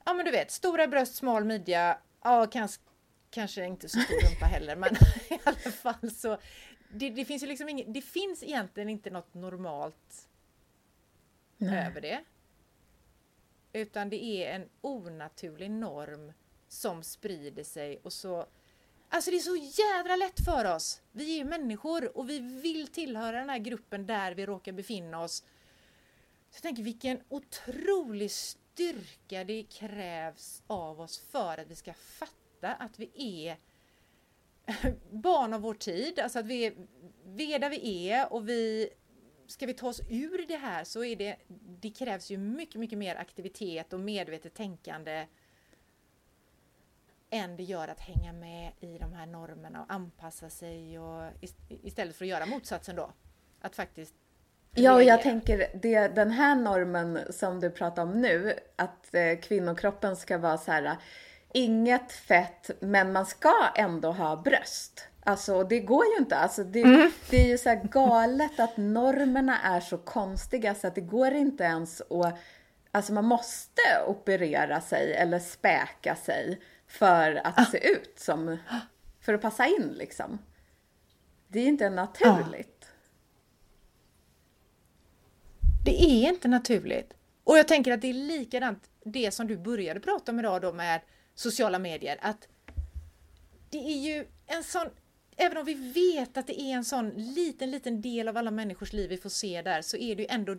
Ja 0.04 0.14
men 0.14 0.24
du 0.24 0.30
vet, 0.30 0.50
stora 0.50 0.86
bröst, 0.86 1.14
smal 1.14 1.44
midja, 1.44 1.98
ja 2.24 2.46
kanske, 2.46 2.82
kanske 3.30 3.64
inte 3.64 3.88
så 3.88 4.00
stor 4.00 4.30
rumpa 4.30 4.46
heller, 4.46 4.76
men 4.76 4.94
i 5.30 5.40
alla 5.44 5.72
fall 5.72 6.10
så... 6.10 6.38
Det, 6.92 7.10
det 7.10 7.24
finns 7.24 7.42
ju 7.42 7.46
liksom 7.46 7.68
inget, 7.68 7.94
det 7.94 8.02
finns 8.02 8.42
egentligen 8.42 8.88
inte 8.88 9.10
något 9.10 9.34
normalt 9.34 10.28
Nej. 11.56 11.86
över 11.86 12.00
det. 12.00 12.24
Utan 13.72 14.10
det 14.10 14.24
är 14.24 14.54
en 14.54 14.68
onaturlig 14.80 15.70
norm 15.70 16.32
som 16.68 17.02
sprider 17.02 17.64
sig 17.64 18.00
och 18.02 18.12
så 18.12 18.46
Alltså 19.12 19.30
det 19.30 19.36
är 19.36 19.40
så 19.40 19.56
jädra 19.56 20.16
lätt 20.16 20.44
för 20.44 20.74
oss. 20.74 21.02
Vi 21.12 21.32
är 21.32 21.38
ju 21.38 21.44
människor 21.44 22.16
och 22.18 22.30
vi 22.30 22.38
vill 22.38 22.88
tillhöra 22.88 23.38
den 23.38 23.50
här 23.50 23.58
gruppen 23.58 24.06
där 24.06 24.34
vi 24.34 24.46
råkar 24.46 24.72
befinna 24.72 25.22
oss. 25.22 25.44
Så 26.50 26.56
jag 26.56 26.62
tänker 26.62 26.82
vilken 26.82 27.20
otrolig 27.28 28.30
styrka 28.30 29.44
det 29.44 29.62
krävs 29.62 30.62
av 30.66 31.00
oss 31.00 31.18
för 31.18 31.58
att 31.58 31.66
vi 31.66 31.74
ska 31.74 31.94
fatta 31.94 32.74
att 32.74 32.98
vi 32.98 33.10
är 33.14 33.56
barn 35.10 35.54
av 35.54 35.60
vår 35.60 35.74
tid, 35.74 36.18
alltså 36.18 36.38
att 36.38 36.46
vi 36.46 36.72
vi 37.24 37.54
är 37.54 37.58
där 37.58 37.70
vi 37.70 38.10
är 38.10 38.32
och 38.32 38.48
vi 38.48 38.90
ska 39.46 39.66
vi 39.66 39.74
ta 39.74 39.88
oss 39.88 40.00
ur 40.08 40.46
det 40.48 40.56
här 40.56 40.84
så 40.84 41.04
är 41.04 41.16
det, 41.16 41.36
det 41.80 41.90
krävs 41.90 42.30
ju 42.30 42.38
mycket, 42.38 42.80
mycket 42.80 42.98
mer 42.98 43.16
aktivitet 43.16 43.92
och 43.92 44.00
medvetet 44.00 44.54
tänkande 44.54 45.26
än 47.30 47.56
det 47.56 47.62
gör 47.62 47.88
att 47.88 48.00
hänga 48.00 48.32
med 48.32 48.72
i 48.80 48.98
de 48.98 49.12
här 49.12 49.26
normerna 49.26 49.82
och 49.82 49.92
anpassa 49.92 50.50
sig 50.50 50.98
och 50.98 51.32
istället 51.68 52.16
för 52.16 52.24
att 52.24 52.28
göra 52.28 52.46
motsatsen 52.46 52.96
då. 52.96 53.12
Att 53.60 53.76
faktiskt 53.76 54.14
Ja, 54.74 54.94
och 54.94 55.02
jag 55.02 55.22
tänker 55.22 55.70
det, 55.82 56.08
den 56.08 56.30
här 56.30 56.56
normen 56.56 57.18
som 57.30 57.60
du 57.60 57.70
pratar 57.70 58.02
om 58.02 58.20
nu, 58.20 58.54
att 58.76 59.14
eh, 59.14 59.38
kvinnokroppen 59.42 60.16
ska 60.16 60.38
vara 60.38 60.58
så 60.58 60.72
här, 60.72 60.96
inget 61.52 62.12
fett, 62.12 62.70
men 62.80 63.12
man 63.12 63.26
ska 63.26 63.54
ändå 63.76 64.12
ha 64.12 64.36
bröst. 64.36 65.06
Alltså 65.24 65.64
det 65.64 65.80
går 65.80 66.04
ju 66.06 66.16
inte. 66.18 66.36
Alltså, 66.36 66.64
det, 66.64 66.82
mm. 66.82 67.10
det 67.30 67.36
är 67.36 67.48
ju 67.48 67.58
så 67.58 67.80
galet 67.92 68.60
att 68.60 68.76
normerna 68.76 69.58
är 69.62 69.80
så 69.80 69.98
konstiga 69.98 70.74
så 70.74 70.86
att 70.86 70.94
det 70.94 71.00
går 71.00 71.32
inte 71.32 71.64
ens 71.64 72.00
att... 72.00 72.38
Alltså 72.92 73.12
man 73.12 73.24
måste 73.24 73.82
operera 74.06 74.80
sig 74.80 75.14
eller 75.14 75.38
späka 75.38 76.16
sig 76.16 76.60
för 76.86 77.46
att 77.46 77.58
ah. 77.58 77.64
se 77.64 77.88
ut 77.88 78.18
som, 78.18 78.56
för 79.20 79.34
att 79.34 79.42
passa 79.42 79.66
in 79.66 79.94
liksom. 79.96 80.38
Det 81.48 81.60
är 81.60 81.66
inte 81.66 81.90
naturligt. 81.90 82.84
Ah. 82.84 82.86
Det 85.84 86.02
är 86.02 86.28
inte 86.28 86.48
naturligt. 86.48 87.12
Och 87.44 87.58
jag 87.58 87.68
tänker 87.68 87.92
att 87.92 88.00
det 88.00 88.10
är 88.10 88.14
likadant 88.14 88.90
det 89.04 89.34
som 89.34 89.46
du 89.46 89.56
började 89.56 90.00
prata 90.00 90.32
om 90.32 90.38
idag 90.38 90.62
då 90.62 90.72
med 90.72 91.00
sociala 91.40 91.78
medier, 91.78 92.18
att 92.20 92.48
det 93.70 93.78
är 93.78 93.98
ju 93.98 94.26
en 94.46 94.64
sån 94.64 94.90
Även 95.36 95.58
om 95.58 95.64
vi 95.64 95.74
vet 95.74 96.36
att 96.36 96.46
det 96.46 96.60
är 96.60 96.74
en 96.74 96.84
sån 96.84 97.10
liten, 97.10 97.70
liten 97.70 98.02
del 98.02 98.28
av 98.28 98.36
alla 98.36 98.50
människors 98.50 98.92
liv 98.92 99.10
vi 99.10 99.16
får 99.16 99.30
se 99.30 99.62
där, 99.62 99.82
så 99.82 99.96
är 99.96 100.16
det 100.16 100.22
ju 100.22 100.28
ändå 100.30 100.56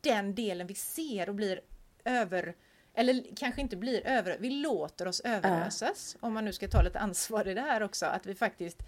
den 0.00 0.34
delen 0.34 0.66
vi 0.66 0.74
ser 0.74 1.28
och 1.28 1.34
blir 1.34 1.60
över 2.04 2.54
eller 2.94 3.36
kanske 3.36 3.60
inte 3.60 3.76
blir 3.76 4.06
över, 4.06 4.36
vi 4.40 4.50
låter 4.50 5.08
oss 5.08 5.20
överösas, 5.20 6.14
äh. 6.14 6.24
om 6.26 6.34
man 6.34 6.44
nu 6.44 6.52
ska 6.52 6.68
ta 6.68 6.82
lite 6.82 6.98
ansvar 6.98 7.48
i 7.48 7.54
det 7.54 7.60
här 7.60 7.82
också, 7.82 8.06
att 8.06 8.26
vi 8.26 8.34
faktiskt 8.34 8.82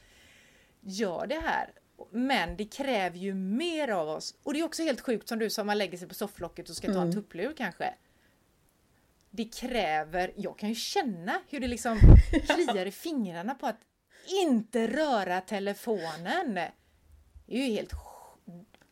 gör 0.81 1.27
det 1.27 1.41
här. 1.41 1.73
Men 2.11 2.57
det 2.57 2.65
kräver 2.65 3.19
ju 3.19 3.35
mer 3.35 3.89
av 3.89 4.09
oss. 4.09 4.35
Och 4.43 4.55
det 4.55 4.61
är 4.61 4.65
också 4.65 4.83
helt 4.83 5.01
sjukt 5.01 5.29
som 5.29 5.39
du 5.39 5.51
sa, 5.51 5.65
man 5.65 5.79
lägger 5.79 5.99
sig 5.99 6.09
på 6.09 6.15
sofflocket 6.15 6.69
och 6.69 6.77
ska 6.77 6.87
ta 6.87 6.93
mm. 6.93 7.07
en 7.07 7.13
tupplur 7.13 7.55
kanske. 7.57 7.95
Det 9.37 9.45
kräver, 9.45 10.33
jag 10.37 10.59
kan 10.59 10.69
ju 10.69 10.75
känna 10.75 11.41
hur 11.49 11.61
det 11.61 11.69
liksom 11.69 11.99
kliar 12.49 12.87
i 12.87 12.91
fingrarna 12.91 13.55
på 13.55 13.67
att 13.67 13.81
inte 14.45 14.87
röra 14.87 15.41
telefonen. 15.41 16.55
Det 17.47 17.55
är 17.55 17.67
ju 17.67 17.73
helt 17.73 17.93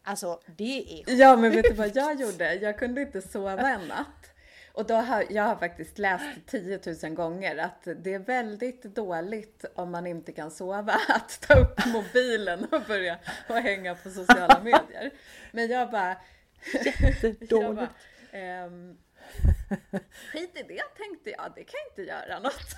Alltså 0.05 0.41
det 0.57 0.83
är 0.83 0.97
sjukt. 0.97 1.19
Ja 1.19 1.37
men 1.37 1.51
vet 1.51 1.65
du 1.65 1.73
vad 1.73 1.97
jag 1.97 2.21
gjorde? 2.21 2.55
Jag 2.55 2.79
kunde 2.79 3.01
inte 3.01 3.23
sova 3.23 3.71
en 3.71 3.89
natt. 3.89 4.33
Och 4.73 4.87
då 4.87 4.95
har, 4.95 5.25
jag 5.31 5.43
har 5.43 5.57
faktiskt 5.57 5.99
läst 5.99 6.25
10 6.47 6.81
000 7.03 7.15
gånger 7.15 7.57
att 7.57 7.89
det 7.97 8.15
är 8.15 8.19
väldigt 8.19 8.83
dåligt 8.83 9.65
om 9.75 9.91
man 9.91 10.07
inte 10.07 10.33
kan 10.33 10.51
sova 10.51 10.93
att 11.09 11.41
ta 11.41 11.55
upp 11.55 11.87
mobilen 11.87 12.65
och 12.65 12.83
börja 12.89 13.19
och 13.49 13.57
hänga 13.57 13.95
på 13.95 14.11
sociala 14.11 14.61
medier. 14.63 15.11
Men 15.53 15.69
jag 15.69 15.91
bara... 15.91 16.17
Jättedåligt. 17.01 17.93
ehm, 18.33 18.97
skit 20.33 20.57
i 20.57 20.63
det 20.63 20.83
tänkte 20.97 21.31
jag, 21.31 21.53
det 21.55 21.65
kan 21.65 21.81
inte 21.91 22.03
göra 22.03 22.39
något. 22.39 22.77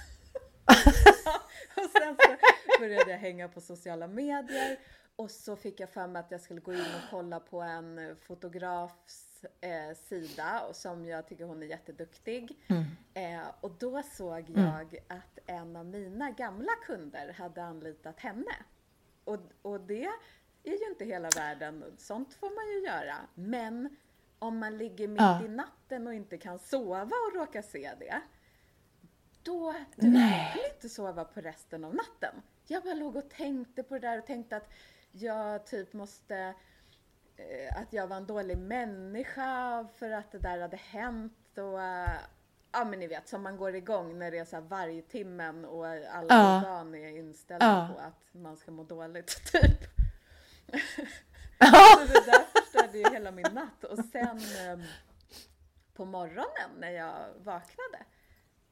och 1.76 1.90
sen 1.90 2.16
så 2.18 2.36
började 2.80 3.10
jag 3.10 3.18
hänga 3.18 3.48
på 3.48 3.60
sociala 3.60 4.06
medier 4.06 4.78
och 5.16 5.30
så 5.30 5.56
fick 5.56 5.80
jag 5.80 5.90
för 5.90 6.06
mig 6.06 6.20
att 6.20 6.30
jag 6.30 6.40
skulle 6.40 6.60
gå 6.60 6.72
in 6.72 6.80
och 6.80 7.10
kolla 7.10 7.40
på 7.40 7.62
en 7.62 8.16
fotografs 8.16 9.44
eh, 9.60 9.96
sida 9.96 10.62
som 10.72 11.06
jag 11.06 11.28
tycker 11.28 11.44
hon 11.44 11.62
är 11.62 11.66
jätteduktig. 11.66 12.58
Mm. 12.66 12.84
Eh, 13.14 13.46
och 13.60 13.70
då 13.78 14.02
såg 14.02 14.50
mm. 14.50 14.64
jag 14.64 14.98
att 15.08 15.38
en 15.46 15.76
av 15.76 15.86
mina 15.86 16.30
gamla 16.30 16.72
kunder 16.86 17.32
hade 17.32 17.64
anlitat 17.64 18.20
henne. 18.20 18.56
Och, 19.24 19.38
och 19.62 19.80
det 19.80 20.04
är 20.64 20.70
ju 20.70 20.88
inte 20.90 21.04
hela 21.04 21.28
världen, 21.36 21.84
sånt 21.98 22.34
får 22.34 22.50
man 22.54 22.74
ju 22.74 22.86
göra. 22.86 23.16
Men 23.34 23.96
om 24.44 24.58
man 24.58 24.76
ligger 24.78 25.08
mitt 25.08 25.20
Ja. 25.20 25.44
i 25.44 25.48
natten 25.48 26.06
och 26.06 26.14
inte 26.14 26.38
kan 26.38 26.58
sova 26.58 27.16
och 27.28 27.34
råkar 27.34 27.62
se 27.62 27.90
det, 27.98 28.20
då 29.42 29.74
du 29.96 30.10
Nej. 30.10 30.52
vill 30.54 30.64
inte 30.74 30.88
sova 30.88 31.24
på 31.24 31.40
resten 31.40 31.84
av 31.84 31.94
natten. 31.94 32.42
Jag 32.66 32.82
bara 32.82 32.94
låg 32.94 33.16
och 33.16 33.30
tänkte 33.30 33.82
på 33.82 33.94
det 33.94 34.00
där 34.08 34.18
och 34.18 34.26
tänkte 34.26 34.56
att 34.56 34.68
jag 35.12 35.66
typ 35.66 35.92
måste, 35.92 36.54
eh, 37.36 37.80
att 37.80 37.92
jag 37.92 38.06
var 38.06 38.16
en 38.16 38.26
dålig 38.26 38.58
människa 38.58 39.86
för 39.94 40.10
att 40.10 40.32
det 40.32 40.38
där 40.38 40.60
hade 40.60 40.76
hänt 40.76 41.58
och 41.58 41.82
eh, 41.82 42.10
Ja 42.76 42.84
men 42.84 42.98
ni 42.98 43.06
vet, 43.06 43.28
som 43.28 43.42
man 43.42 43.56
går 43.56 43.74
igång 43.74 44.18
när 44.18 44.30
det 44.30 44.38
är 44.38 44.44
så 44.44 44.56
här 44.56 44.62
varje 44.62 45.02
timmen 45.02 45.64
och 45.64 45.86
alla 45.86 46.26
Ja. 46.28 46.58
organ 46.58 46.94
är 46.94 47.08
inställda 47.08 47.66
Ja. 47.66 47.94
på 47.94 48.00
att 48.00 48.34
man 48.42 48.56
ska 48.56 48.70
må 48.70 48.82
dåligt, 48.84 49.26
typ. 49.52 49.80
Ja. 51.58 51.96
Så 51.98 52.04
det 52.12 52.26
där 52.32 52.43
förstörde 52.94 52.98
ju 52.98 53.14
hela 53.14 53.30
min 53.30 53.46
natt. 53.54 53.84
Och 53.84 53.98
sen 54.04 54.38
ehm, 54.66 54.82
på 55.94 56.04
morgonen 56.04 56.70
när 56.78 56.90
jag 56.90 57.26
vaknade, 57.38 58.04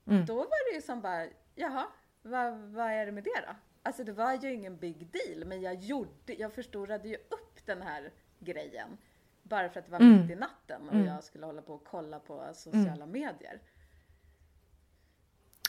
Mm. 0.07 0.27
då 0.27 0.35
var 0.37 0.71
det 0.71 0.77
ju 0.77 0.83
som 0.83 1.01
bara, 1.01 1.27
jaha, 1.55 1.87
vad, 2.23 2.55
vad 2.59 2.91
är 2.91 3.07
det 3.07 3.13
med 3.13 3.25
det 3.25 3.41
då? 3.47 3.55
Alltså 3.83 4.05
det 4.05 4.13
var 4.13 4.33
ju 4.35 4.53
ingen 4.55 4.77
big 4.77 5.07
deal, 5.13 5.45
men 5.45 5.61
jag 5.63 5.75
gjorde, 5.75 6.35
jag 6.35 6.53
förstorade 6.53 7.09
ju 7.09 7.17
upp 7.17 7.67
den 7.67 7.83
här 7.83 8.13
grejen. 8.39 8.99
Bara 9.43 9.69
för 9.69 9.81
att 9.81 9.87
det 9.87 9.93
var 9.93 10.01
Mm. 10.01 10.21
mitt 10.23 10.31
i 10.31 10.35
natten 10.35 10.89
och 10.89 10.95
Mm. 10.95 11.07
jag 11.07 11.25
skulle 11.25 11.47
hålla 11.47 11.63
på 11.63 11.75
och 11.75 11.85
kolla 11.85 12.21
på 12.21 12.51
sociala 12.55 13.07
medier. 13.07 13.61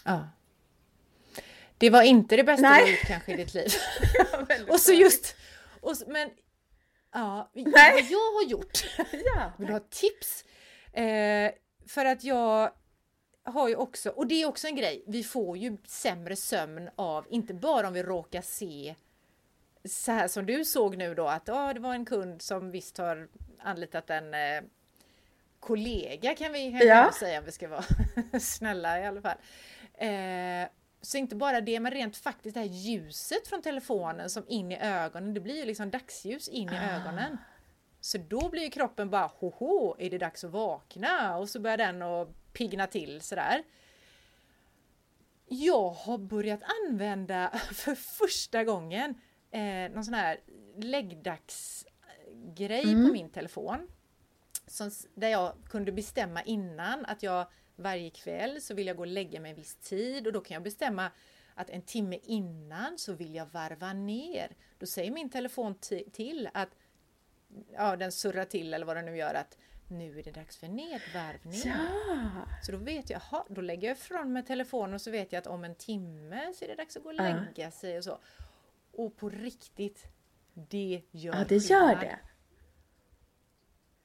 Ja. 0.05 0.29
Det 1.77 1.89
var 1.89 2.01
inte 2.03 2.35
det 2.35 2.43
bästa 2.43 2.69
Nej. 2.69 2.85
du 2.85 2.91
gjort 2.91 3.07
kanske 3.07 3.33
i 3.33 3.35
ditt 3.35 3.53
liv. 3.53 3.69
Och 4.69 4.79
så 4.79 4.93
just, 4.93 5.35
och 5.81 5.97
så, 5.97 6.05
men 6.11 6.29
ja, 7.13 7.49
Nej. 7.53 7.65
vad 7.93 8.01
jag 8.09 8.33
har 8.33 8.43
gjort. 8.49 8.83
Ja, 9.35 9.51
Vill 9.57 9.67
du 9.67 9.73
ha 9.73 9.79
tips? 9.79 10.45
Eh, 10.93 11.51
för 11.87 12.05
att 12.05 12.23
jag 12.23 12.71
har 13.43 13.69
ju 13.69 13.75
också, 13.75 14.09
och 14.09 14.27
det 14.27 14.41
är 14.41 14.45
också 14.47 14.67
en 14.67 14.75
grej, 14.75 15.03
vi 15.07 15.23
får 15.23 15.57
ju 15.57 15.77
sämre 15.87 16.35
sömn 16.35 16.89
av, 16.95 17.25
inte 17.29 17.53
bara 17.53 17.87
om 17.87 17.93
vi 17.93 18.03
råkar 18.03 18.41
se 18.41 18.95
så 19.85 20.11
här 20.11 20.27
som 20.27 20.45
du 20.45 20.65
såg 20.65 20.97
nu 20.97 21.15
då 21.15 21.27
att 21.27 21.47
ja, 21.47 21.73
det 21.73 21.79
var 21.79 21.93
en 21.93 22.05
kund 22.05 22.41
som 22.41 22.71
visst 22.71 22.97
har 22.97 23.27
anlitat 23.59 24.09
en 24.09 24.33
eh, 24.33 24.61
kollega 25.59 26.35
kan 26.35 26.53
vi 26.53 26.69
Ja. 26.87 27.11
säga 27.19 27.39
om 27.39 27.45
vi 27.45 27.51
ska 27.51 27.67
vara 27.67 27.83
snälla 28.39 28.99
i 29.01 29.05
alla 29.05 29.21
fall. 29.21 29.37
Eh, 29.93 30.67
så 31.05 31.17
inte 31.17 31.35
bara 31.35 31.61
det, 31.61 31.79
men 31.79 31.91
rent 31.91 32.17
faktiskt 32.17 32.53
det 32.53 32.59
här 32.59 32.67
ljuset 32.67 33.47
från 33.47 33.61
telefonen 33.61 34.29
som 34.29 34.43
in 34.47 34.71
i 34.71 34.79
ögonen, 34.79 35.33
det 35.33 35.39
blir 35.39 35.55
ju 35.55 35.65
liksom 35.65 35.91
dagsljus 35.91 36.47
in 36.47 36.69
i 36.69 36.77
ögonen. 36.77 37.37
Så 38.01 38.17
då 38.17 38.49
blir 38.49 38.63
ju 38.63 38.69
kroppen 38.69 39.09
bara 39.09 39.27
hoho, 39.27 39.95
är 39.99 40.09
det 40.09 40.17
dags 40.17 40.43
att 40.43 40.51
vakna? 40.51 41.37
Och 41.37 41.49
så 41.49 41.59
börjar 41.59 41.77
den 41.77 42.01
att 42.01 42.53
pigna 42.53 42.87
till 42.87 43.21
sådär. 43.21 43.63
Jag 45.47 45.89
har 45.89 46.17
börjat 46.17 46.61
använda 46.83 47.49
för 47.73 47.95
första 47.95 48.63
gången 48.63 49.21
eh, 49.51 49.91
någon 49.91 50.03
sån 50.03 50.13
här 50.13 50.39
läggdagsgrej 50.77 52.83
på 52.83 53.13
min 53.13 53.29
telefon. 53.29 53.87
Som, 54.67 54.91
där 55.15 55.29
jag 55.29 55.53
kunde 55.69 55.91
bestämma 55.91 56.43
innan 56.43 57.05
att 57.05 57.23
jag 57.23 57.47
varje 57.75 58.09
kväll 58.09 58.61
så 58.61 58.73
vill 58.73 58.87
jag 58.87 58.95
gå 58.97 59.03
och 59.03 59.07
lägga 59.07 59.39
mig 59.39 59.49
en 59.51 59.55
viss 59.57 59.75
tid 59.75 60.27
och 60.27 60.33
då 60.33 60.41
kan 60.41 60.55
jag 60.55 60.63
bestämma 60.63 61.11
att 61.55 61.69
en 61.69 61.81
timme 61.81 62.19
innan 62.23 62.97
så 62.97 63.13
vill 63.13 63.35
jag 63.35 63.45
varva 63.45 63.93
ner. 63.93 64.55
Då 64.79 64.85
säger 64.85 65.11
min 65.11 65.29
telefon 65.29 65.75
ti- 65.75 66.11
till 66.11 66.49
att 66.53 66.69
ja, 67.73 67.95
den 67.95 68.11
surrar 68.11 68.45
till 68.45 68.73
eller 68.73 68.85
vad 68.85 68.97
den 68.97 69.05
nu 69.05 69.17
gör 69.17 69.33
att 69.33 69.57
nu 69.87 70.19
är 70.19 70.23
det 70.23 70.31
dags 70.31 70.57
för 70.57 70.67
nedvarvning. 70.67 71.61
ja. 71.65 72.45
Så 72.65 72.71
då 72.71 72.77
vet 72.77 73.09
jag, 73.09 73.17
aha, 73.21 73.45
då 73.49 73.61
lägger 73.61 73.87
jag 73.87 73.97
ifrån 73.97 74.33
mig 74.33 74.43
telefonen 74.45 74.93
och 74.93 75.01
så 75.01 75.11
vet 75.11 75.31
jag 75.31 75.39
att 75.39 75.47
om 75.47 75.63
en 75.63 75.75
timme 75.75 76.53
så 76.55 76.65
är 76.65 76.69
det 76.69 76.75
dags 76.75 76.97
att 76.97 77.03
gå 77.03 77.09
och 77.09 77.15
lägga 77.15 77.71
sig 77.71 77.97
och 77.97 78.03
så. 78.03 78.19
Och 78.91 79.17
på 79.17 79.29
riktigt, 79.29 80.03
det 80.53 81.01
gör 81.11 81.35
ja 81.35 81.45
det 81.49 81.55
gör 81.55 81.87
skillnad. 81.87 81.99
det. 81.99 82.19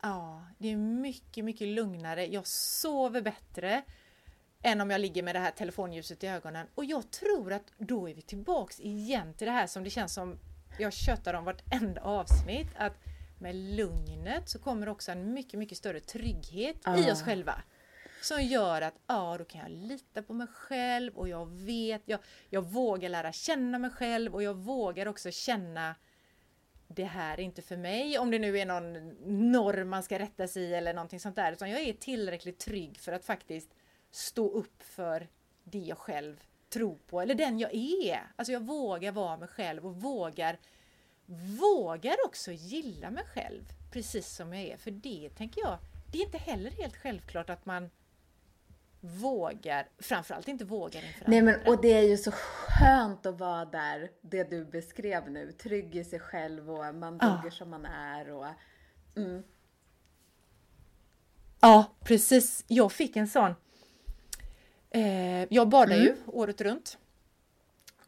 Ja, 0.02 0.46
det 0.58 0.68
är 0.72 0.76
mycket, 0.76 1.44
mycket 1.44 1.68
lugnare. 1.68 2.26
Jag 2.26 2.46
sover 2.46 3.22
bättre 3.22 3.82
än 4.62 4.80
om 4.80 4.90
jag 4.90 5.00
ligger 5.00 5.22
med 5.22 5.34
det 5.34 5.38
här 5.38 5.50
telefonljuset 5.50 6.24
i 6.24 6.26
ögonen. 6.26 6.66
Och 6.74 6.84
jag 6.84 7.10
tror 7.10 7.52
att 7.52 7.72
då 7.78 8.08
är 8.08 8.14
vi 8.14 8.22
tillbaks 8.22 8.80
igen 8.80 9.34
till 9.34 9.46
det 9.46 9.52
här 9.52 9.66
som 9.66 9.84
det 9.84 9.90
känns 9.90 10.14
som 10.14 10.38
jag 10.78 10.92
tjötar 10.92 11.34
om 11.34 11.44
vartenda 11.44 12.00
avsnitt. 12.00 12.68
Att 12.76 12.92
med 13.40 13.54
lugnet 13.56 14.48
så 14.48 14.58
kommer 14.58 14.88
också 14.88 15.12
en 15.12 15.32
mycket, 15.32 15.58
mycket 15.58 15.78
större 15.78 16.00
trygghet 16.00 16.76
i 16.76 16.80
Ja. 16.84 17.12
oss 17.12 17.22
själva. 17.22 17.62
Som 18.22 18.42
gör 18.42 18.82
att 18.82 18.94
ja, 19.06 19.36
då 19.38 19.44
kan 19.44 19.60
jag 19.60 19.70
lita 19.70 20.22
på 20.22 20.32
mig 20.32 20.46
själv 20.46 21.16
och 21.16 21.28
jag 21.28 21.46
vet, 21.46 22.02
jag, 22.04 22.20
jag 22.50 22.62
vågar 22.62 23.08
lära 23.08 23.32
känna 23.32 23.78
mig 23.78 23.90
själv 23.90 24.34
och 24.34 24.42
jag 24.42 24.54
vågar 24.54 25.06
också 25.06 25.30
känna 25.30 25.94
det 26.98 27.04
här 27.04 27.40
är 27.40 27.42
inte 27.42 27.62
för 27.62 27.76
mig, 27.76 28.18
om 28.18 28.30
det 28.30 28.38
nu 28.38 28.58
är 28.58 28.66
någon 28.66 28.92
norm 29.52 29.88
man 29.88 30.02
ska 30.02 30.18
rätta 30.18 30.48
sig 30.48 30.62
i 30.62 30.74
eller 30.74 30.94
någonting 30.94 31.20
sånt 31.20 31.36
där. 31.36 31.52
Utan 31.52 31.70
jag 31.70 31.80
är 31.80 31.92
tillräckligt 31.92 32.58
trygg 32.58 32.98
för 32.98 33.12
att 33.12 33.24
faktiskt 33.24 33.74
stå 34.10 34.50
upp 34.50 34.82
för 34.82 35.28
det 35.64 35.78
jag 35.78 35.98
själv 35.98 36.42
tror 36.68 36.98
på, 37.06 37.20
eller 37.20 37.34
den 37.34 37.58
jag 37.58 37.74
är. 37.74 38.20
Alltså 38.36 38.52
jag 38.52 38.60
vågar 38.60 39.12
vara 39.12 39.36
mig 39.36 39.48
själv 39.48 39.86
och 39.86 39.96
vågar, 39.96 40.58
vågar 41.60 42.16
också 42.26 42.52
gilla 42.52 43.10
mig 43.10 43.24
själv 43.24 43.64
precis 43.92 44.28
som 44.28 44.52
jag 44.52 44.62
är. 44.62 44.76
För 44.76 44.90
det 44.90 45.30
tänker 45.36 45.60
jag, 45.60 45.78
det 46.12 46.18
är 46.18 46.24
inte 46.24 46.38
heller 46.38 46.70
helt 46.70 46.96
självklart 46.96 47.50
att 47.50 47.66
man 47.66 47.90
vågar, 49.00 49.88
framförallt 49.98 50.48
inte 50.48 50.64
vågar 50.64 51.04
inför 51.06 51.24
Nej 51.30 51.42
men 51.42 51.60
och 51.66 51.82
det 51.82 51.92
är 51.92 52.02
ju 52.02 52.16
så 52.16 52.30
skönt 52.32 53.26
att 53.26 53.38
vara 53.38 53.64
där, 53.64 54.10
det 54.20 54.50
du 54.50 54.64
beskrev 54.64 55.30
nu. 55.30 55.52
Trygg 55.52 55.96
i 55.96 56.04
sig 56.04 56.20
själv 56.20 56.70
och 56.70 56.94
man 56.94 57.18
Ja. 57.22 57.28
duger 57.28 57.50
som 57.50 57.70
man 57.70 57.86
är 57.86 58.30
och... 58.30 58.46
Mm. 59.16 59.42
Ja, 61.60 61.96
precis. 62.04 62.64
Jag 62.68 62.92
fick 62.92 63.16
en 63.16 63.28
sån. 63.28 63.54
Eh, 64.90 65.54
jag 65.54 65.68
badar 65.68 65.96
ju 65.96 66.16
året 66.26 66.60
runt. 66.60 66.98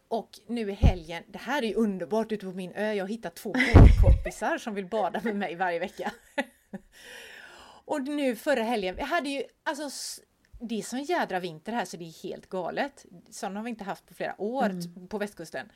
Och 0.09 0.41
nu 0.47 0.71
i 0.71 0.75
helgen, 0.75 1.23
det 1.29 1.39
här 1.39 1.65
är 1.65 1.77
underbart 1.77 2.33
ute 2.33 2.47
på 2.47 2.53
min 2.53 2.73
ö. 2.73 2.93
Jag 2.93 3.05
har 3.05 3.09
hittat 3.09 3.35
två 3.35 3.53
badkompisar 3.53 4.59
som 4.59 4.75
vill 4.75 4.87
bada 4.87 5.21
med 5.25 5.37
mig 5.37 5.57
varje 5.57 5.79
vecka. 5.79 6.13
och 7.85 8.03
nu 8.03 8.37
förra 8.37 8.63
helgen, 8.63 8.97
vi 8.97 9.03
hade 9.03 9.29
ju 9.29 9.43
alltså 9.63 9.91
det 10.61 10.79
är 10.79 10.83
sån 10.83 11.03
jädra 11.03 11.41
vinter 11.41 11.73
här 11.73 11.85
så 11.85 11.97
det 11.97 12.05
är 12.05 12.23
helt 12.23 12.49
galet. 12.49 13.07
Sån 13.31 13.57
har 13.57 13.63
vi 13.63 13.71
inte 13.71 13.85
haft 13.85 14.07
på 14.07 14.15
flera 14.15 14.41
år 14.41 14.69
t- 14.69 15.07
på 15.09 15.19
västkusten. 15.19 15.73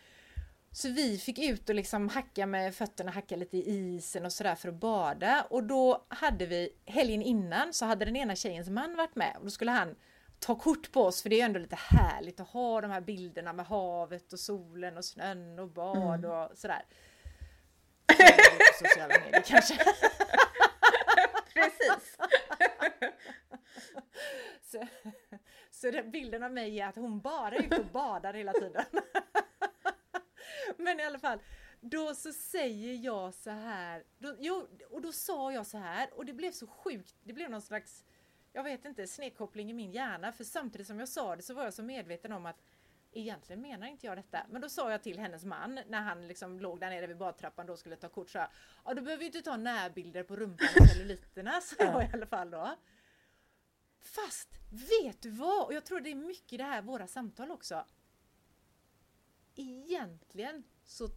Så 0.73 0.89
vi 0.89 1.19
fick 1.19 1.39
ut 1.39 1.69
och 1.69 1.75
liksom 1.75 2.09
hacka 2.09 2.47
med 2.47 2.75
fötterna, 2.75 3.11
hacka 3.11 3.37
lite 3.37 3.57
i 3.57 3.95
isen 3.97 4.25
och 4.25 4.33
sådär 4.33 4.55
för 4.55 4.69
att 4.69 4.75
bada. 4.75 5.47
Och 5.51 5.65
då 5.65 6.05
hade 6.09 6.47
vi, 6.47 6.69
helgen 6.87 7.23
innan 7.23 7.73
så 7.73 7.87
hade 7.87 8.05
den 8.05 8.17
ena 8.17 8.37
tjejens 8.37 8.69
man 8.69 8.97
varit 8.97 9.17
med 9.17 9.37
och 9.39 9.45
då 9.45 9.51
skulle 9.51 9.71
han 9.71 9.95
ta 10.39 10.55
kort 10.55 10.93
på 10.93 11.03
oss 11.05 11.23
för 11.23 11.29
det 11.31 11.37
är 11.37 11.39
ju 11.39 11.43
ändå 11.45 11.61
lite 11.61 11.77
härligt 11.77 12.41
att 12.41 12.49
ha 12.49 12.81
de 12.81 12.91
här 12.91 13.01
bilderna 13.01 13.53
med 13.53 13.67
havet 13.67 14.33
och 14.33 14.41
solen 14.41 14.97
och 14.97 15.05
snön 15.05 15.59
och 15.59 15.69
bad 15.69 16.25
och 16.25 16.51
sådär. 16.59 16.85
Sociala 18.79 19.15
medier 19.25 19.43
kanske. 19.47 19.75
Precis! 21.55 22.17
Så, 24.75 24.87
så 25.71 25.91
den 25.91 26.11
bilden 26.11 26.43
av 26.43 26.53
mig 26.53 26.81
är 26.81 26.89
att 26.89 26.97
hon 26.97 27.21
bara 27.21 27.55
är 27.55 27.63
ute 27.63 27.81
och 27.81 27.87
badar 27.87 28.35
hela 28.35 28.53
tiden. 28.53 28.85
Men 30.77 31.01
i 31.01 31.05
alla 31.05 31.19
fall, 31.19 31.39
då 31.81 32.15
så 32.15 32.33
säger 32.33 32.95
jag 32.95 33.35
så 33.35 33.51
här, 33.51 34.05
då, 34.19 34.37
jo, 34.39 34.69
och 34.91 35.03
då 35.03 35.13
sa 35.13 35.53
jag 35.53 35.67
så 35.67 35.79
här 35.79 36.15
och 36.15 36.25
det 36.25 36.33
blev 36.33 36.53
så 36.53 36.67
sjukt, 36.67 37.15
det 37.23 37.33
blev 37.33 37.51
någon 37.51 37.63
slags, 37.63 38.05
jag 38.53 38.65
vet 38.65 38.85
inte, 38.85 39.07
snedkoppling 39.07 39.71
i 39.71 39.75
min 39.75 39.93
hjärna 39.93 40.33
för 40.33 40.45
samtidigt 40.45 40.87
som 40.87 40.99
jag 40.99 41.09
sa 41.09 41.37
det 41.37 41.43
så 41.43 41.55
var 41.55 41.65
jag 41.65 41.75
så 41.75 41.83
medveten 41.83 42.33
om 42.33 42.47
att 42.47 42.63
egentligen 43.13 43.63
menar 43.63 43.87
inte 43.87 44.07
jag 44.07 44.19
detta. 44.19 44.47
Men 44.51 44.61
då 44.61 44.69
sa 44.69 44.91
jag 44.91 45.03
till 45.03 45.19
hennes 45.19 45.45
man 45.45 45.81
när 45.87 46.01
han 46.01 46.29
liksom 46.29 46.61
låg 46.61 46.81
där 46.81 46.91
nere 46.91 47.07
vid 47.07 47.17
badtrappan 47.17 47.71
och 47.71 47.79
skulle 47.79 47.97
ta 47.97 48.09
kort 48.09 48.31
så 48.31 48.39
här, 48.39 48.49
ja 48.85 48.95
då 48.95 49.03
behöver 49.03 49.21
vi 49.21 49.27
inte 49.27 49.43
ta 49.43 49.57
närbilder 49.57 50.23
på 50.23 50.37
rumpan 50.37 50.69
och 50.81 50.89
celluliterna, 50.89 51.51
sa 51.61 51.75
jag 51.79 52.05
i 52.05 52.11
alla 52.13 52.27
fall 52.27 52.51
då. 52.51 52.77
Fast 54.05 54.49
vet 54.71 55.23
du 55.23 55.31
vad? 55.31 55.67
Och 55.67 55.75
jag 55.75 55.85
tror 55.85 56.01
det 56.01 56.11
är 56.11 56.15
mycket 56.15 56.53
i 56.53 56.57
det 56.57 56.65
här 56.65 56.83
våra 56.83 57.07
samtal 57.07 57.51
också. 57.51 57.85
Egentligen 59.55 60.65
så 60.85 61.09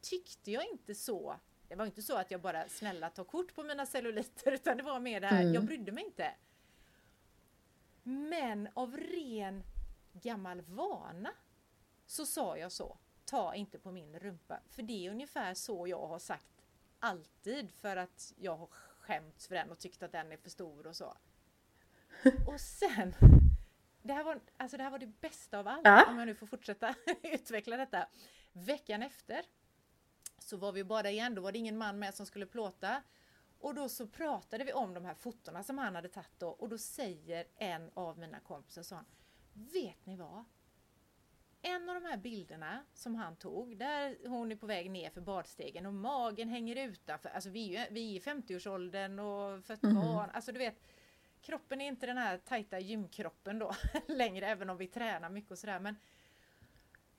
tyckte 0.00 0.50
jag 0.50 0.66
inte 0.72 0.94
så. 0.94 1.36
Det 1.68 1.74
var 1.74 1.86
inte 1.86 2.02
så 2.02 2.16
att 2.16 2.30
jag 2.30 2.40
bara 2.40 2.68
snälla 2.68 3.10
ta 3.10 3.24
kort 3.24 3.54
på 3.54 3.62
mina 3.62 3.86
celluliter 3.86 4.52
utan 4.54 4.76
det 4.76 4.82
var 4.82 5.00
mer 5.00 5.20
det 5.20 5.26
här, 5.26 5.40
Mm. 5.42 5.54
jag 5.54 5.64
brydde 5.64 5.92
mig 5.92 6.04
inte. 6.04 6.34
Men 8.02 8.68
av 8.74 8.96
ren 8.96 9.62
gammal 10.12 10.60
vana 10.62 11.30
så 12.06 12.26
sa 12.26 12.56
jag 12.58 12.72
så. 12.72 12.98
Ta 13.24 13.54
inte 13.54 13.78
på 13.78 13.90
min 13.92 14.18
rumpa. 14.18 14.60
För 14.70 14.82
det 14.82 15.06
är 15.06 15.10
ungefär 15.10 15.54
så 15.54 15.86
jag 15.88 16.06
har 16.06 16.18
sagt 16.18 16.64
alltid 16.98 17.70
för 17.72 17.96
att 17.96 18.32
jag 18.36 18.56
har 18.56 18.66
skämts 19.00 19.46
för 19.48 19.54
den 19.54 19.70
och 19.70 19.78
tyckt 19.78 20.02
att 20.02 20.12
den 20.12 20.32
är 20.32 20.36
för 20.36 20.50
stor 20.50 20.86
och 20.86 20.96
så. 20.96 21.16
Och 22.46 22.60
sen, 22.60 23.14
det 24.02 24.12
här 24.12 24.24
var, 24.24 24.40
alltså 24.56 24.76
det, 24.76 24.82
här 24.82 24.90
var 24.90 24.98
det 24.98 25.20
bästa 25.20 25.58
av 25.58 25.68
allt, 25.68 25.80
Ja. 25.84 26.04
om 26.10 26.18
jag 26.18 26.26
nu 26.26 26.34
får 26.34 26.46
fortsätta 26.46 26.94
utveckla 27.22 27.76
detta. 27.76 28.06
Veckan 28.52 29.02
efter 29.02 29.42
så 30.38 30.56
var 30.56 30.72
vi 30.72 30.84
bara 30.84 31.10
igen, 31.10 31.34
då 31.34 31.42
var 31.42 31.52
det 31.52 31.58
ingen 31.58 31.78
man 31.78 31.98
med 31.98 32.14
som 32.14 32.26
skulle 32.26 32.46
plåta. 32.46 33.02
Och 33.58 33.74
då 33.74 33.88
så 33.88 34.06
pratade 34.06 34.64
vi 34.64 34.72
om 34.72 34.94
de 34.94 35.04
här 35.04 35.14
fotona 35.14 35.62
som 35.62 35.78
han 35.78 35.94
hade 35.94 36.08
tagit 36.08 36.30
då 36.38 36.48
och 36.48 36.68
då 36.68 36.78
säger 36.78 37.44
en 37.56 37.90
av 37.94 38.18
mina 38.18 38.40
kompisar 38.40 38.82
så 38.82 38.94
han, 38.94 39.04
Vet 39.52 40.06
ni 40.06 40.16
vad? 40.16 40.44
En 41.62 41.88
av 41.88 41.94
de 41.94 42.04
här 42.08 42.16
bilderna 42.16 42.84
som 42.94 43.14
han 43.14 43.36
tog, 43.36 43.76
där 43.78 44.28
hon 44.28 44.52
är 44.52 44.56
på 44.56 44.66
väg 44.66 44.90
ner 44.90 45.10
för 45.10 45.20
badstegen 45.20 45.86
och 45.86 45.94
magen 45.94 46.48
hänger 46.48 46.76
utanför. 46.88 47.28
Alltså 47.28 47.50
vi 47.50 47.76
är 47.76 47.90
vi 47.90 48.12
är 48.12 48.16
i 48.16 48.20
50-årsåldern 48.20 49.18
och 49.18 49.64
fött 49.64 49.80
barn. 49.80 50.30
Alltså 50.30 50.52
du 50.52 50.58
vet, 50.58 50.74
kroppen 51.44 51.80
är 51.80 51.88
inte 51.88 52.06
den 52.06 52.18
här 52.18 52.38
tajta 52.38 52.78
gymkroppen 52.78 53.58
då 53.58 53.74
längre, 54.08 54.46
även 54.46 54.70
om 54.70 54.76
vi 54.76 54.86
tränar 54.86 55.30
mycket 55.30 55.50
och 55.50 55.58
sådär. 55.58 55.80
Men 55.80 55.96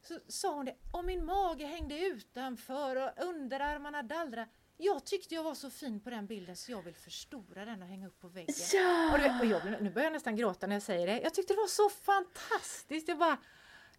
så 0.01 0.19
sa 0.27 0.53
hon 0.53 0.65
det, 0.65 0.75
och 0.91 1.05
min 1.05 1.25
mage 1.25 1.65
hängde 1.65 1.99
utanför 1.99 2.95
och 2.95 3.11
underarmarna 3.23 4.03
dallrade. 4.03 4.47
Jag 4.77 5.05
tyckte 5.05 5.35
jag 5.35 5.43
var 5.43 5.55
så 5.55 5.69
fin 5.69 5.99
på 5.99 6.09
den 6.09 6.27
bilden 6.27 6.55
så 6.55 6.71
jag 6.71 6.81
vill 6.81 6.95
förstora 6.95 7.65
den 7.65 7.81
och 7.81 7.87
hänga 7.87 8.07
upp 8.07 8.19
på 8.19 8.27
väggen. 8.27 8.55
Ja! 8.73 9.13
Och, 9.13 9.19
du 9.19 9.39
och 9.39 9.45
jag, 9.45 9.81
nu 9.81 9.89
börjar 9.89 10.05
jag 10.05 10.13
nästan 10.13 10.35
gråta 10.35 10.67
när 10.67 10.75
jag 10.75 10.83
säger 10.83 11.07
det. 11.07 11.21
Jag 11.21 11.33
tyckte 11.33 11.53
det 11.53 11.57
var 11.57 11.67
så 11.67 11.89
fantastiskt. 11.89 13.07
Jag 13.07 13.17
bara, 13.17 13.37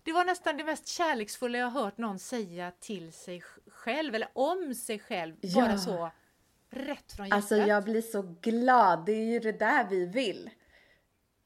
det 0.03 0.13
var 0.13 0.25
nästan 0.25 0.57
det 0.57 0.65
mest 0.65 0.87
kärleksfulla 0.87 1.59
jag 1.59 1.71
hört 1.71 1.99
någon 1.99 2.19
säga 2.19 2.73
till 2.81 3.13
sig 3.13 3.43
själv 3.67 4.15
eller 4.15 4.29
om 4.33 4.75
sig 4.75 4.99
själv. 4.99 5.37
Ja. 5.41 5.61
Bara 5.61 5.79
så 5.79 6.11
rätt 6.71 7.13
från 7.13 7.27
hjärtat. 7.27 7.37
Alltså 7.37 7.57
jag 7.57 7.85
blir 7.85 8.03
så 8.03 8.23
glad, 8.41 9.07
det 9.07 9.13
är 9.13 9.25
ju 9.25 9.39
det 9.41 9.53
där 9.53 9.87
vi 9.91 10.07
vill. 10.07 10.51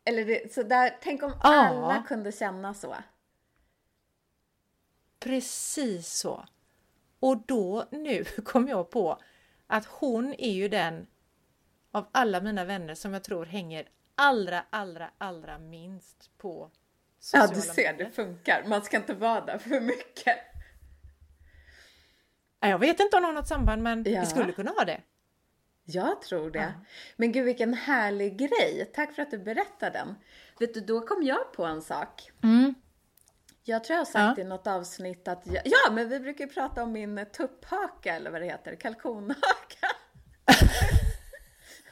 Eller 0.05 0.25
det, 0.25 0.53
så 0.55 0.63
där, 0.63 0.97
tänk 1.03 1.23
om 1.23 1.31
Ja. 1.43 1.49
alla 1.49 2.03
kunde 2.09 2.33
känna 2.33 2.75
så. 2.75 2.97
Precis 5.19 6.09
så. 6.13 6.45
Och 7.21 7.39
då 7.47 7.87
nu 7.91 8.25
kom 8.45 8.69
jag 8.69 8.91
på 8.91 9.19
att 9.67 9.85
hon 9.85 10.35
är 10.39 10.53
ju 10.53 10.69
den 10.69 11.07
av 11.93 12.09
alla 12.13 12.41
mina 12.41 12.65
vänner 12.65 12.95
som 12.95 13.13
jag 13.13 13.25
tror 13.25 13.47
hänger 13.47 13.89
allra, 14.15 14.65
allra, 14.71 15.11
allra 15.19 15.59
minst 15.59 16.31
på 16.39 16.71
Ja, 17.33 17.41
sociala 17.41 17.55
du 17.55 17.61
ser, 17.61 17.93
medier. 17.93 18.05
det 18.05 18.11
funkar. 18.11 18.65
Man 18.67 18.83
ska 18.83 18.97
inte 18.97 19.15
vara 19.15 19.41
där 19.45 19.59
för 19.59 19.81
mycket. 19.81 20.37
Ja, 22.61 22.69
Jag 22.69 22.79
vet 22.79 23.01
inte 23.01 23.17
om 23.17 23.23
det 23.23 23.29
har 23.29 23.33
något 23.35 23.49
samband 23.49 23.83
men 23.83 24.05
Ja. 24.07 24.21
det 24.21 24.27
skulle 24.27 24.53
kunna 24.53 24.71
ha 24.71 24.85
det. 24.85 25.01
Jag 25.85 26.23
tror 26.23 26.51
det. 26.51 26.59
Ja. 26.59 26.73
Men 27.17 27.33
gud 27.33 27.45
vilken 27.45 27.75
härlig 27.75 28.39
grej. 28.39 28.91
Tack 28.95 29.15
för 29.15 29.23
att 29.23 29.31
du 29.31 29.39
berättade 29.39 29.99
den. 29.99 30.15
Vet 30.59 30.75
du, 30.75 30.81
då 30.81 31.01
kom 31.01 31.23
jag 31.23 31.53
på 31.53 31.65
en 31.65 31.83
sak. 31.83 32.31
Jag 33.65 33.85
tror 33.85 33.95
jag 33.95 34.01
har 34.01 34.05
sagt 34.05 34.39
Ja. 34.39 34.45
i 34.45 34.47
något 34.47 34.67
avsnitt 34.67 35.29
att 35.29 35.47
jag, 35.47 35.63
ja, 35.65 35.91
men 35.93 36.09
vi 36.09 36.21
brukar 36.21 36.45
ju 36.47 36.51
prata 36.53 36.83
om 36.83 36.93
min 36.93 37.27
tupphaka 37.33 38.15
eller 38.17 38.31
vad 38.31 38.41
det 38.41 38.47
heter, 38.47 38.75
kalkonhaka. 38.75 39.87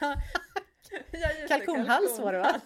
Ja, 0.01 0.17
det, 1.11 1.49
Kalkonhals 1.49 2.19
var 2.19 2.33
det, 2.33 2.39
va? 2.39 2.61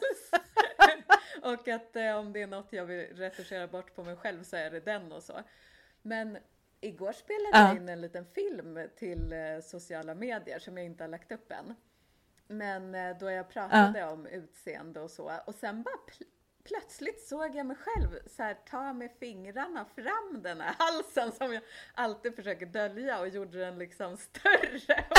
kalkonhals. 0.79 1.61
och 1.63 1.69
att 1.69 1.97
eh, 1.97 2.17
om 2.17 2.33
det 2.33 2.43
är 2.43 2.47
något 2.47 2.69
jag 2.71 2.85
vill 2.85 3.07
retuschera 3.17 3.67
bort 3.67 3.95
på 3.95 4.05
mig 4.05 4.17
själv 4.17 4.43
så 4.45 4.57
är 4.57 4.71
det 4.71 4.81
den 4.81 5.13
och 5.13 5.23
så. 5.23 5.41
Men 6.03 6.39
igår 6.83 7.13
spelade 7.13 7.51
Ja. 7.59 7.69
jag 7.69 7.77
in 7.77 7.89
en 7.89 8.01
liten 8.01 8.25
film 8.27 8.89
till 8.97 9.33
eh, 9.33 9.39
sociala 9.63 10.15
medier 10.15 10.59
som 10.59 10.77
jag 10.77 10.87
inte 10.87 11.05
har 11.05 11.09
lagt 11.09 11.33
upp 11.33 11.53
än. 11.53 11.75
Men 12.47 12.95
eh, 12.95 13.17
då 13.19 13.31
jag 13.31 13.49
pratade 13.49 14.05
om 14.05 14.27
utseende 14.27 15.01
och 15.01 15.11
så 15.11 15.33
och 15.47 15.55
sen 15.55 15.83
bara 15.83 15.95
pl- 15.95 16.27
plötsligt 16.65 17.21
såg 17.29 17.55
jag 17.57 17.67
mig 17.67 17.77
själv 17.77 18.09
så 18.27 18.43
här, 18.43 18.55
ta 18.55 18.93
med 18.93 19.11
fingrarna 19.21 19.85
fram 19.85 20.43
den 20.43 20.61
här 20.61 20.75
halsen 20.79 21.33
som 21.33 21.53
jag 21.55 21.63
alltid 21.95 22.37
försöker 22.37 22.67
dölja 22.67 23.21
och 23.21 23.29
gjorde 23.29 23.59
den 23.59 23.79
liksom 23.79 24.17
större. 24.17 25.05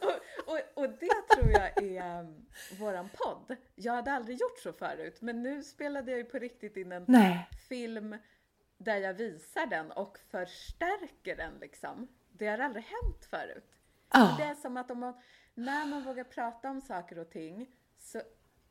och, 0.00 0.12
och, 0.52 0.60
och 0.84 0.88
det 0.90 1.34
tror 1.36 1.50
jag 1.50 1.82
är 1.82 2.20
um, 2.20 2.46
våran 2.78 3.08
podd. 3.14 3.56
Jag 3.74 3.92
hade 3.92 4.12
aldrig 4.12 4.40
gjort 4.40 4.58
så 4.58 4.72
förut 4.72 5.20
men 5.20 5.42
nu 5.42 5.62
spelade 5.62 6.10
jag 6.10 6.18
ju 6.18 6.24
på 6.24 6.38
riktigt 6.38 6.76
in 6.76 6.92
en 6.92 7.04
Nej. 7.08 7.48
film 7.68 8.16
där 8.84 8.96
jag 8.96 9.14
visar 9.14 9.66
den 9.66 9.92
och 9.92 10.18
förstärker 10.18 11.36
den 11.36 11.58
liksom. 11.60 12.08
Det 12.32 12.46
har 12.46 12.58
aldrig 12.58 12.84
hänt 12.84 13.24
förut. 13.30 13.78
Ja. 14.12 14.34
Det 14.38 14.44
är 14.44 14.54
som 14.54 14.76
att 14.76 14.90
om 14.90 15.00
man, 15.00 15.14
när 15.54 15.86
man 15.86 16.04
vågar 16.04 16.24
prata 16.24 16.70
om 16.70 16.80
saker 16.80 17.18
och 17.18 17.30
ting 17.30 17.70
så 17.98 18.22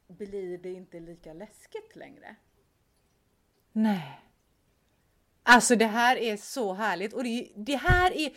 blir 0.07 0.57
det 0.57 0.73
inte 0.73 0.99
lika 0.99 1.33
läskigt 1.33 1.95
längre. 1.95 2.35
Nej. 3.71 4.21
Alltså 5.43 5.75
det 5.75 5.85
här 5.85 6.15
är 6.15 6.37
så 6.37 6.73
härligt 6.73 7.13
och 7.13 7.23
det, 7.23 7.51
det 7.55 7.75
här 7.75 8.17
är, 8.17 8.31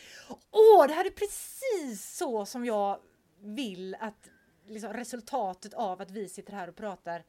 åh, 0.50 0.86
det 0.86 0.94
här 0.94 1.04
är 1.04 1.10
precis 1.10 2.16
så 2.16 2.46
som 2.46 2.64
jag 2.64 3.00
vill 3.40 3.94
att 4.00 4.30
liksom, 4.66 4.92
resultatet 4.92 5.74
av 5.74 6.00
att 6.00 6.10
vi 6.10 6.28
sitter 6.28 6.52
här 6.52 6.68
och 6.68 6.76
pratar 6.76 7.24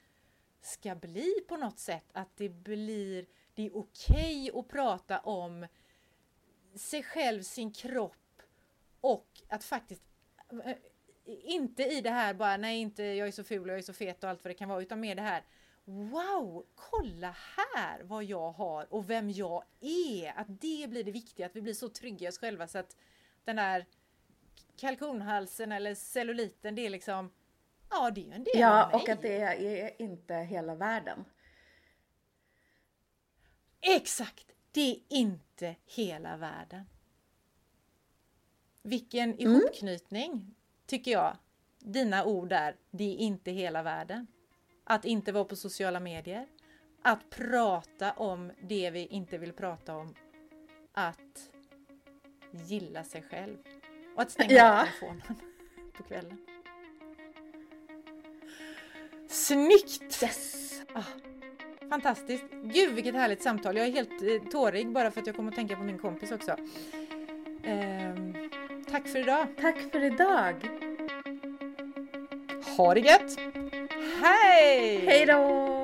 ska 0.62 0.96
bli 0.96 1.34
på 1.48 1.58
något 1.58 1.80
sätt. 1.80 2.06
Att 2.14 2.38
det 2.38 2.50
blir, 2.50 3.26
det 3.56 3.66
är 3.66 3.78
okej 3.78 4.52
att 4.54 4.68
prata 4.68 5.20
om 5.20 5.68
sig 6.76 7.04
själv, 7.04 7.42
sin 7.42 7.72
kropp 7.74 8.42
och 9.02 9.28
att 9.50 9.64
faktiskt 9.64 10.04
eh, 10.66 10.76
inte 11.26 11.84
i 11.84 12.02
det 12.02 12.10
här 12.10 12.34
bara 12.34 12.58
nej 12.58 12.82
inte 12.82 13.04
jag 13.04 13.28
är 13.28 13.32
så 13.32 13.44
ful 13.44 13.62
och 13.62 13.70
jag 13.74 13.78
är 13.78 13.82
så 13.84 13.94
fet 13.94 14.24
och 14.24 14.30
allt 14.30 14.44
vad 14.44 14.50
det 14.50 14.56
kan 14.56 14.70
vara 14.70 14.82
utan 14.82 15.00
mer 15.00 15.16
det 15.16 15.22
här 15.22 15.44
Wow, 15.88 16.66
kolla 16.76 17.36
här 17.58 18.04
vad 18.04 18.24
jag 18.24 18.52
har 18.52 18.94
och 18.94 19.10
vem 19.10 19.30
jag 19.30 19.64
är. 19.80 20.34
Att 20.40 20.48
det 20.62 20.88
blir 20.90 21.04
det 21.04 21.12
viktiga, 21.12 21.46
att 21.46 21.56
vi 21.56 21.62
blir 21.62 21.74
så 21.74 21.90
trygga 21.90 22.26
i 22.26 22.30
oss 22.30 22.38
själva 22.38 22.68
så 22.68 22.78
att 22.78 22.96
den 23.44 23.56
där 23.56 23.86
kalkonhalsen 24.78 25.72
eller 25.72 25.96
celluliten 25.96 26.76
det 26.76 26.86
är 26.86 26.90
liksom 26.90 27.32
Ja, 27.90 28.12
det 28.12 28.22
är 28.22 28.26
ju 28.26 28.32
en 28.34 28.44
del 28.44 28.54
Ja, 28.60 28.84
av 28.84 28.92
mig. 28.92 29.02
och 29.02 29.10
att 29.10 29.22
det 29.22 29.38
är 29.42 30.02
inte 30.02 30.34
hela 30.36 30.76
världen. 30.76 31.26
Exakt! 33.88 34.46
Det 34.72 34.92
är 34.92 34.98
inte 35.10 35.76
hela 35.86 36.38
världen. 36.38 36.86
Vilken 38.84 39.40
ihopknytning, 39.40 40.56
tycker 40.86 41.12
jag. 41.12 41.38
Dina 41.80 42.26
ord 42.26 42.50
där, 42.50 42.76
det 42.92 43.04
är 43.04 43.16
inte 43.16 43.52
hela 43.52 43.84
världen. 43.84 44.28
Att 44.84 45.06
inte 45.06 45.32
vara 45.32 45.46
på 45.46 45.56
sociala 45.56 46.00
medier. 46.00 46.48
Att 47.02 47.30
prata 47.30 48.12
om 48.14 48.52
det 48.62 48.90
vi 48.92 49.06
inte 49.08 49.38
vill 49.38 49.54
prata 49.54 49.96
om. 49.96 50.16
Att 50.92 51.50
gilla 52.52 53.04
sig 53.04 53.22
själv. 53.22 53.58
Och 54.16 54.22
att 54.22 54.32
stänga 54.32 54.54
Ja. 54.54 54.82
av 54.82 54.86
telefonen 54.86 55.22
på 55.98 56.04
kvällen. 56.04 56.38
Snyggt! 59.28 60.24
Yes! 60.24 60.65
Fantastiskt! 61.90 62.46
Gud 62.64 62.94
vilket 62.94 63.16
härligt 63.16 63.44
samtal. 63.44 63.78
Jag 63.78 63.88
är 63.88 63.92
helt 63.92 64.22
eh, 64.22 64.50
tårig 64.52 64.92
bara 64.92 65.12
för 65.12 65.22
att 65.22 65.28
jag 65.28 65.36
kommer 65.36 65.50
att 65.50 65.56
tänka 65.56 65.76
på 65.76 65.84
min 65.84 65.98
kompis 65.98 66.32
också. 66.32 66.56
Ehm, 67.64 68.34
tack 68.92 69.08
för 69.08 69.20
idag! 69.20 69.48
Tack 69.62 69.76
för 69.92 70.04
idag! 70.04 70.56
Ha 72.78 72.94
det 72.94 73.00
gött! 73.00 73.38
Hej! 74.22 74.98
Hej 75.06 75.26
då! 75.26 75.75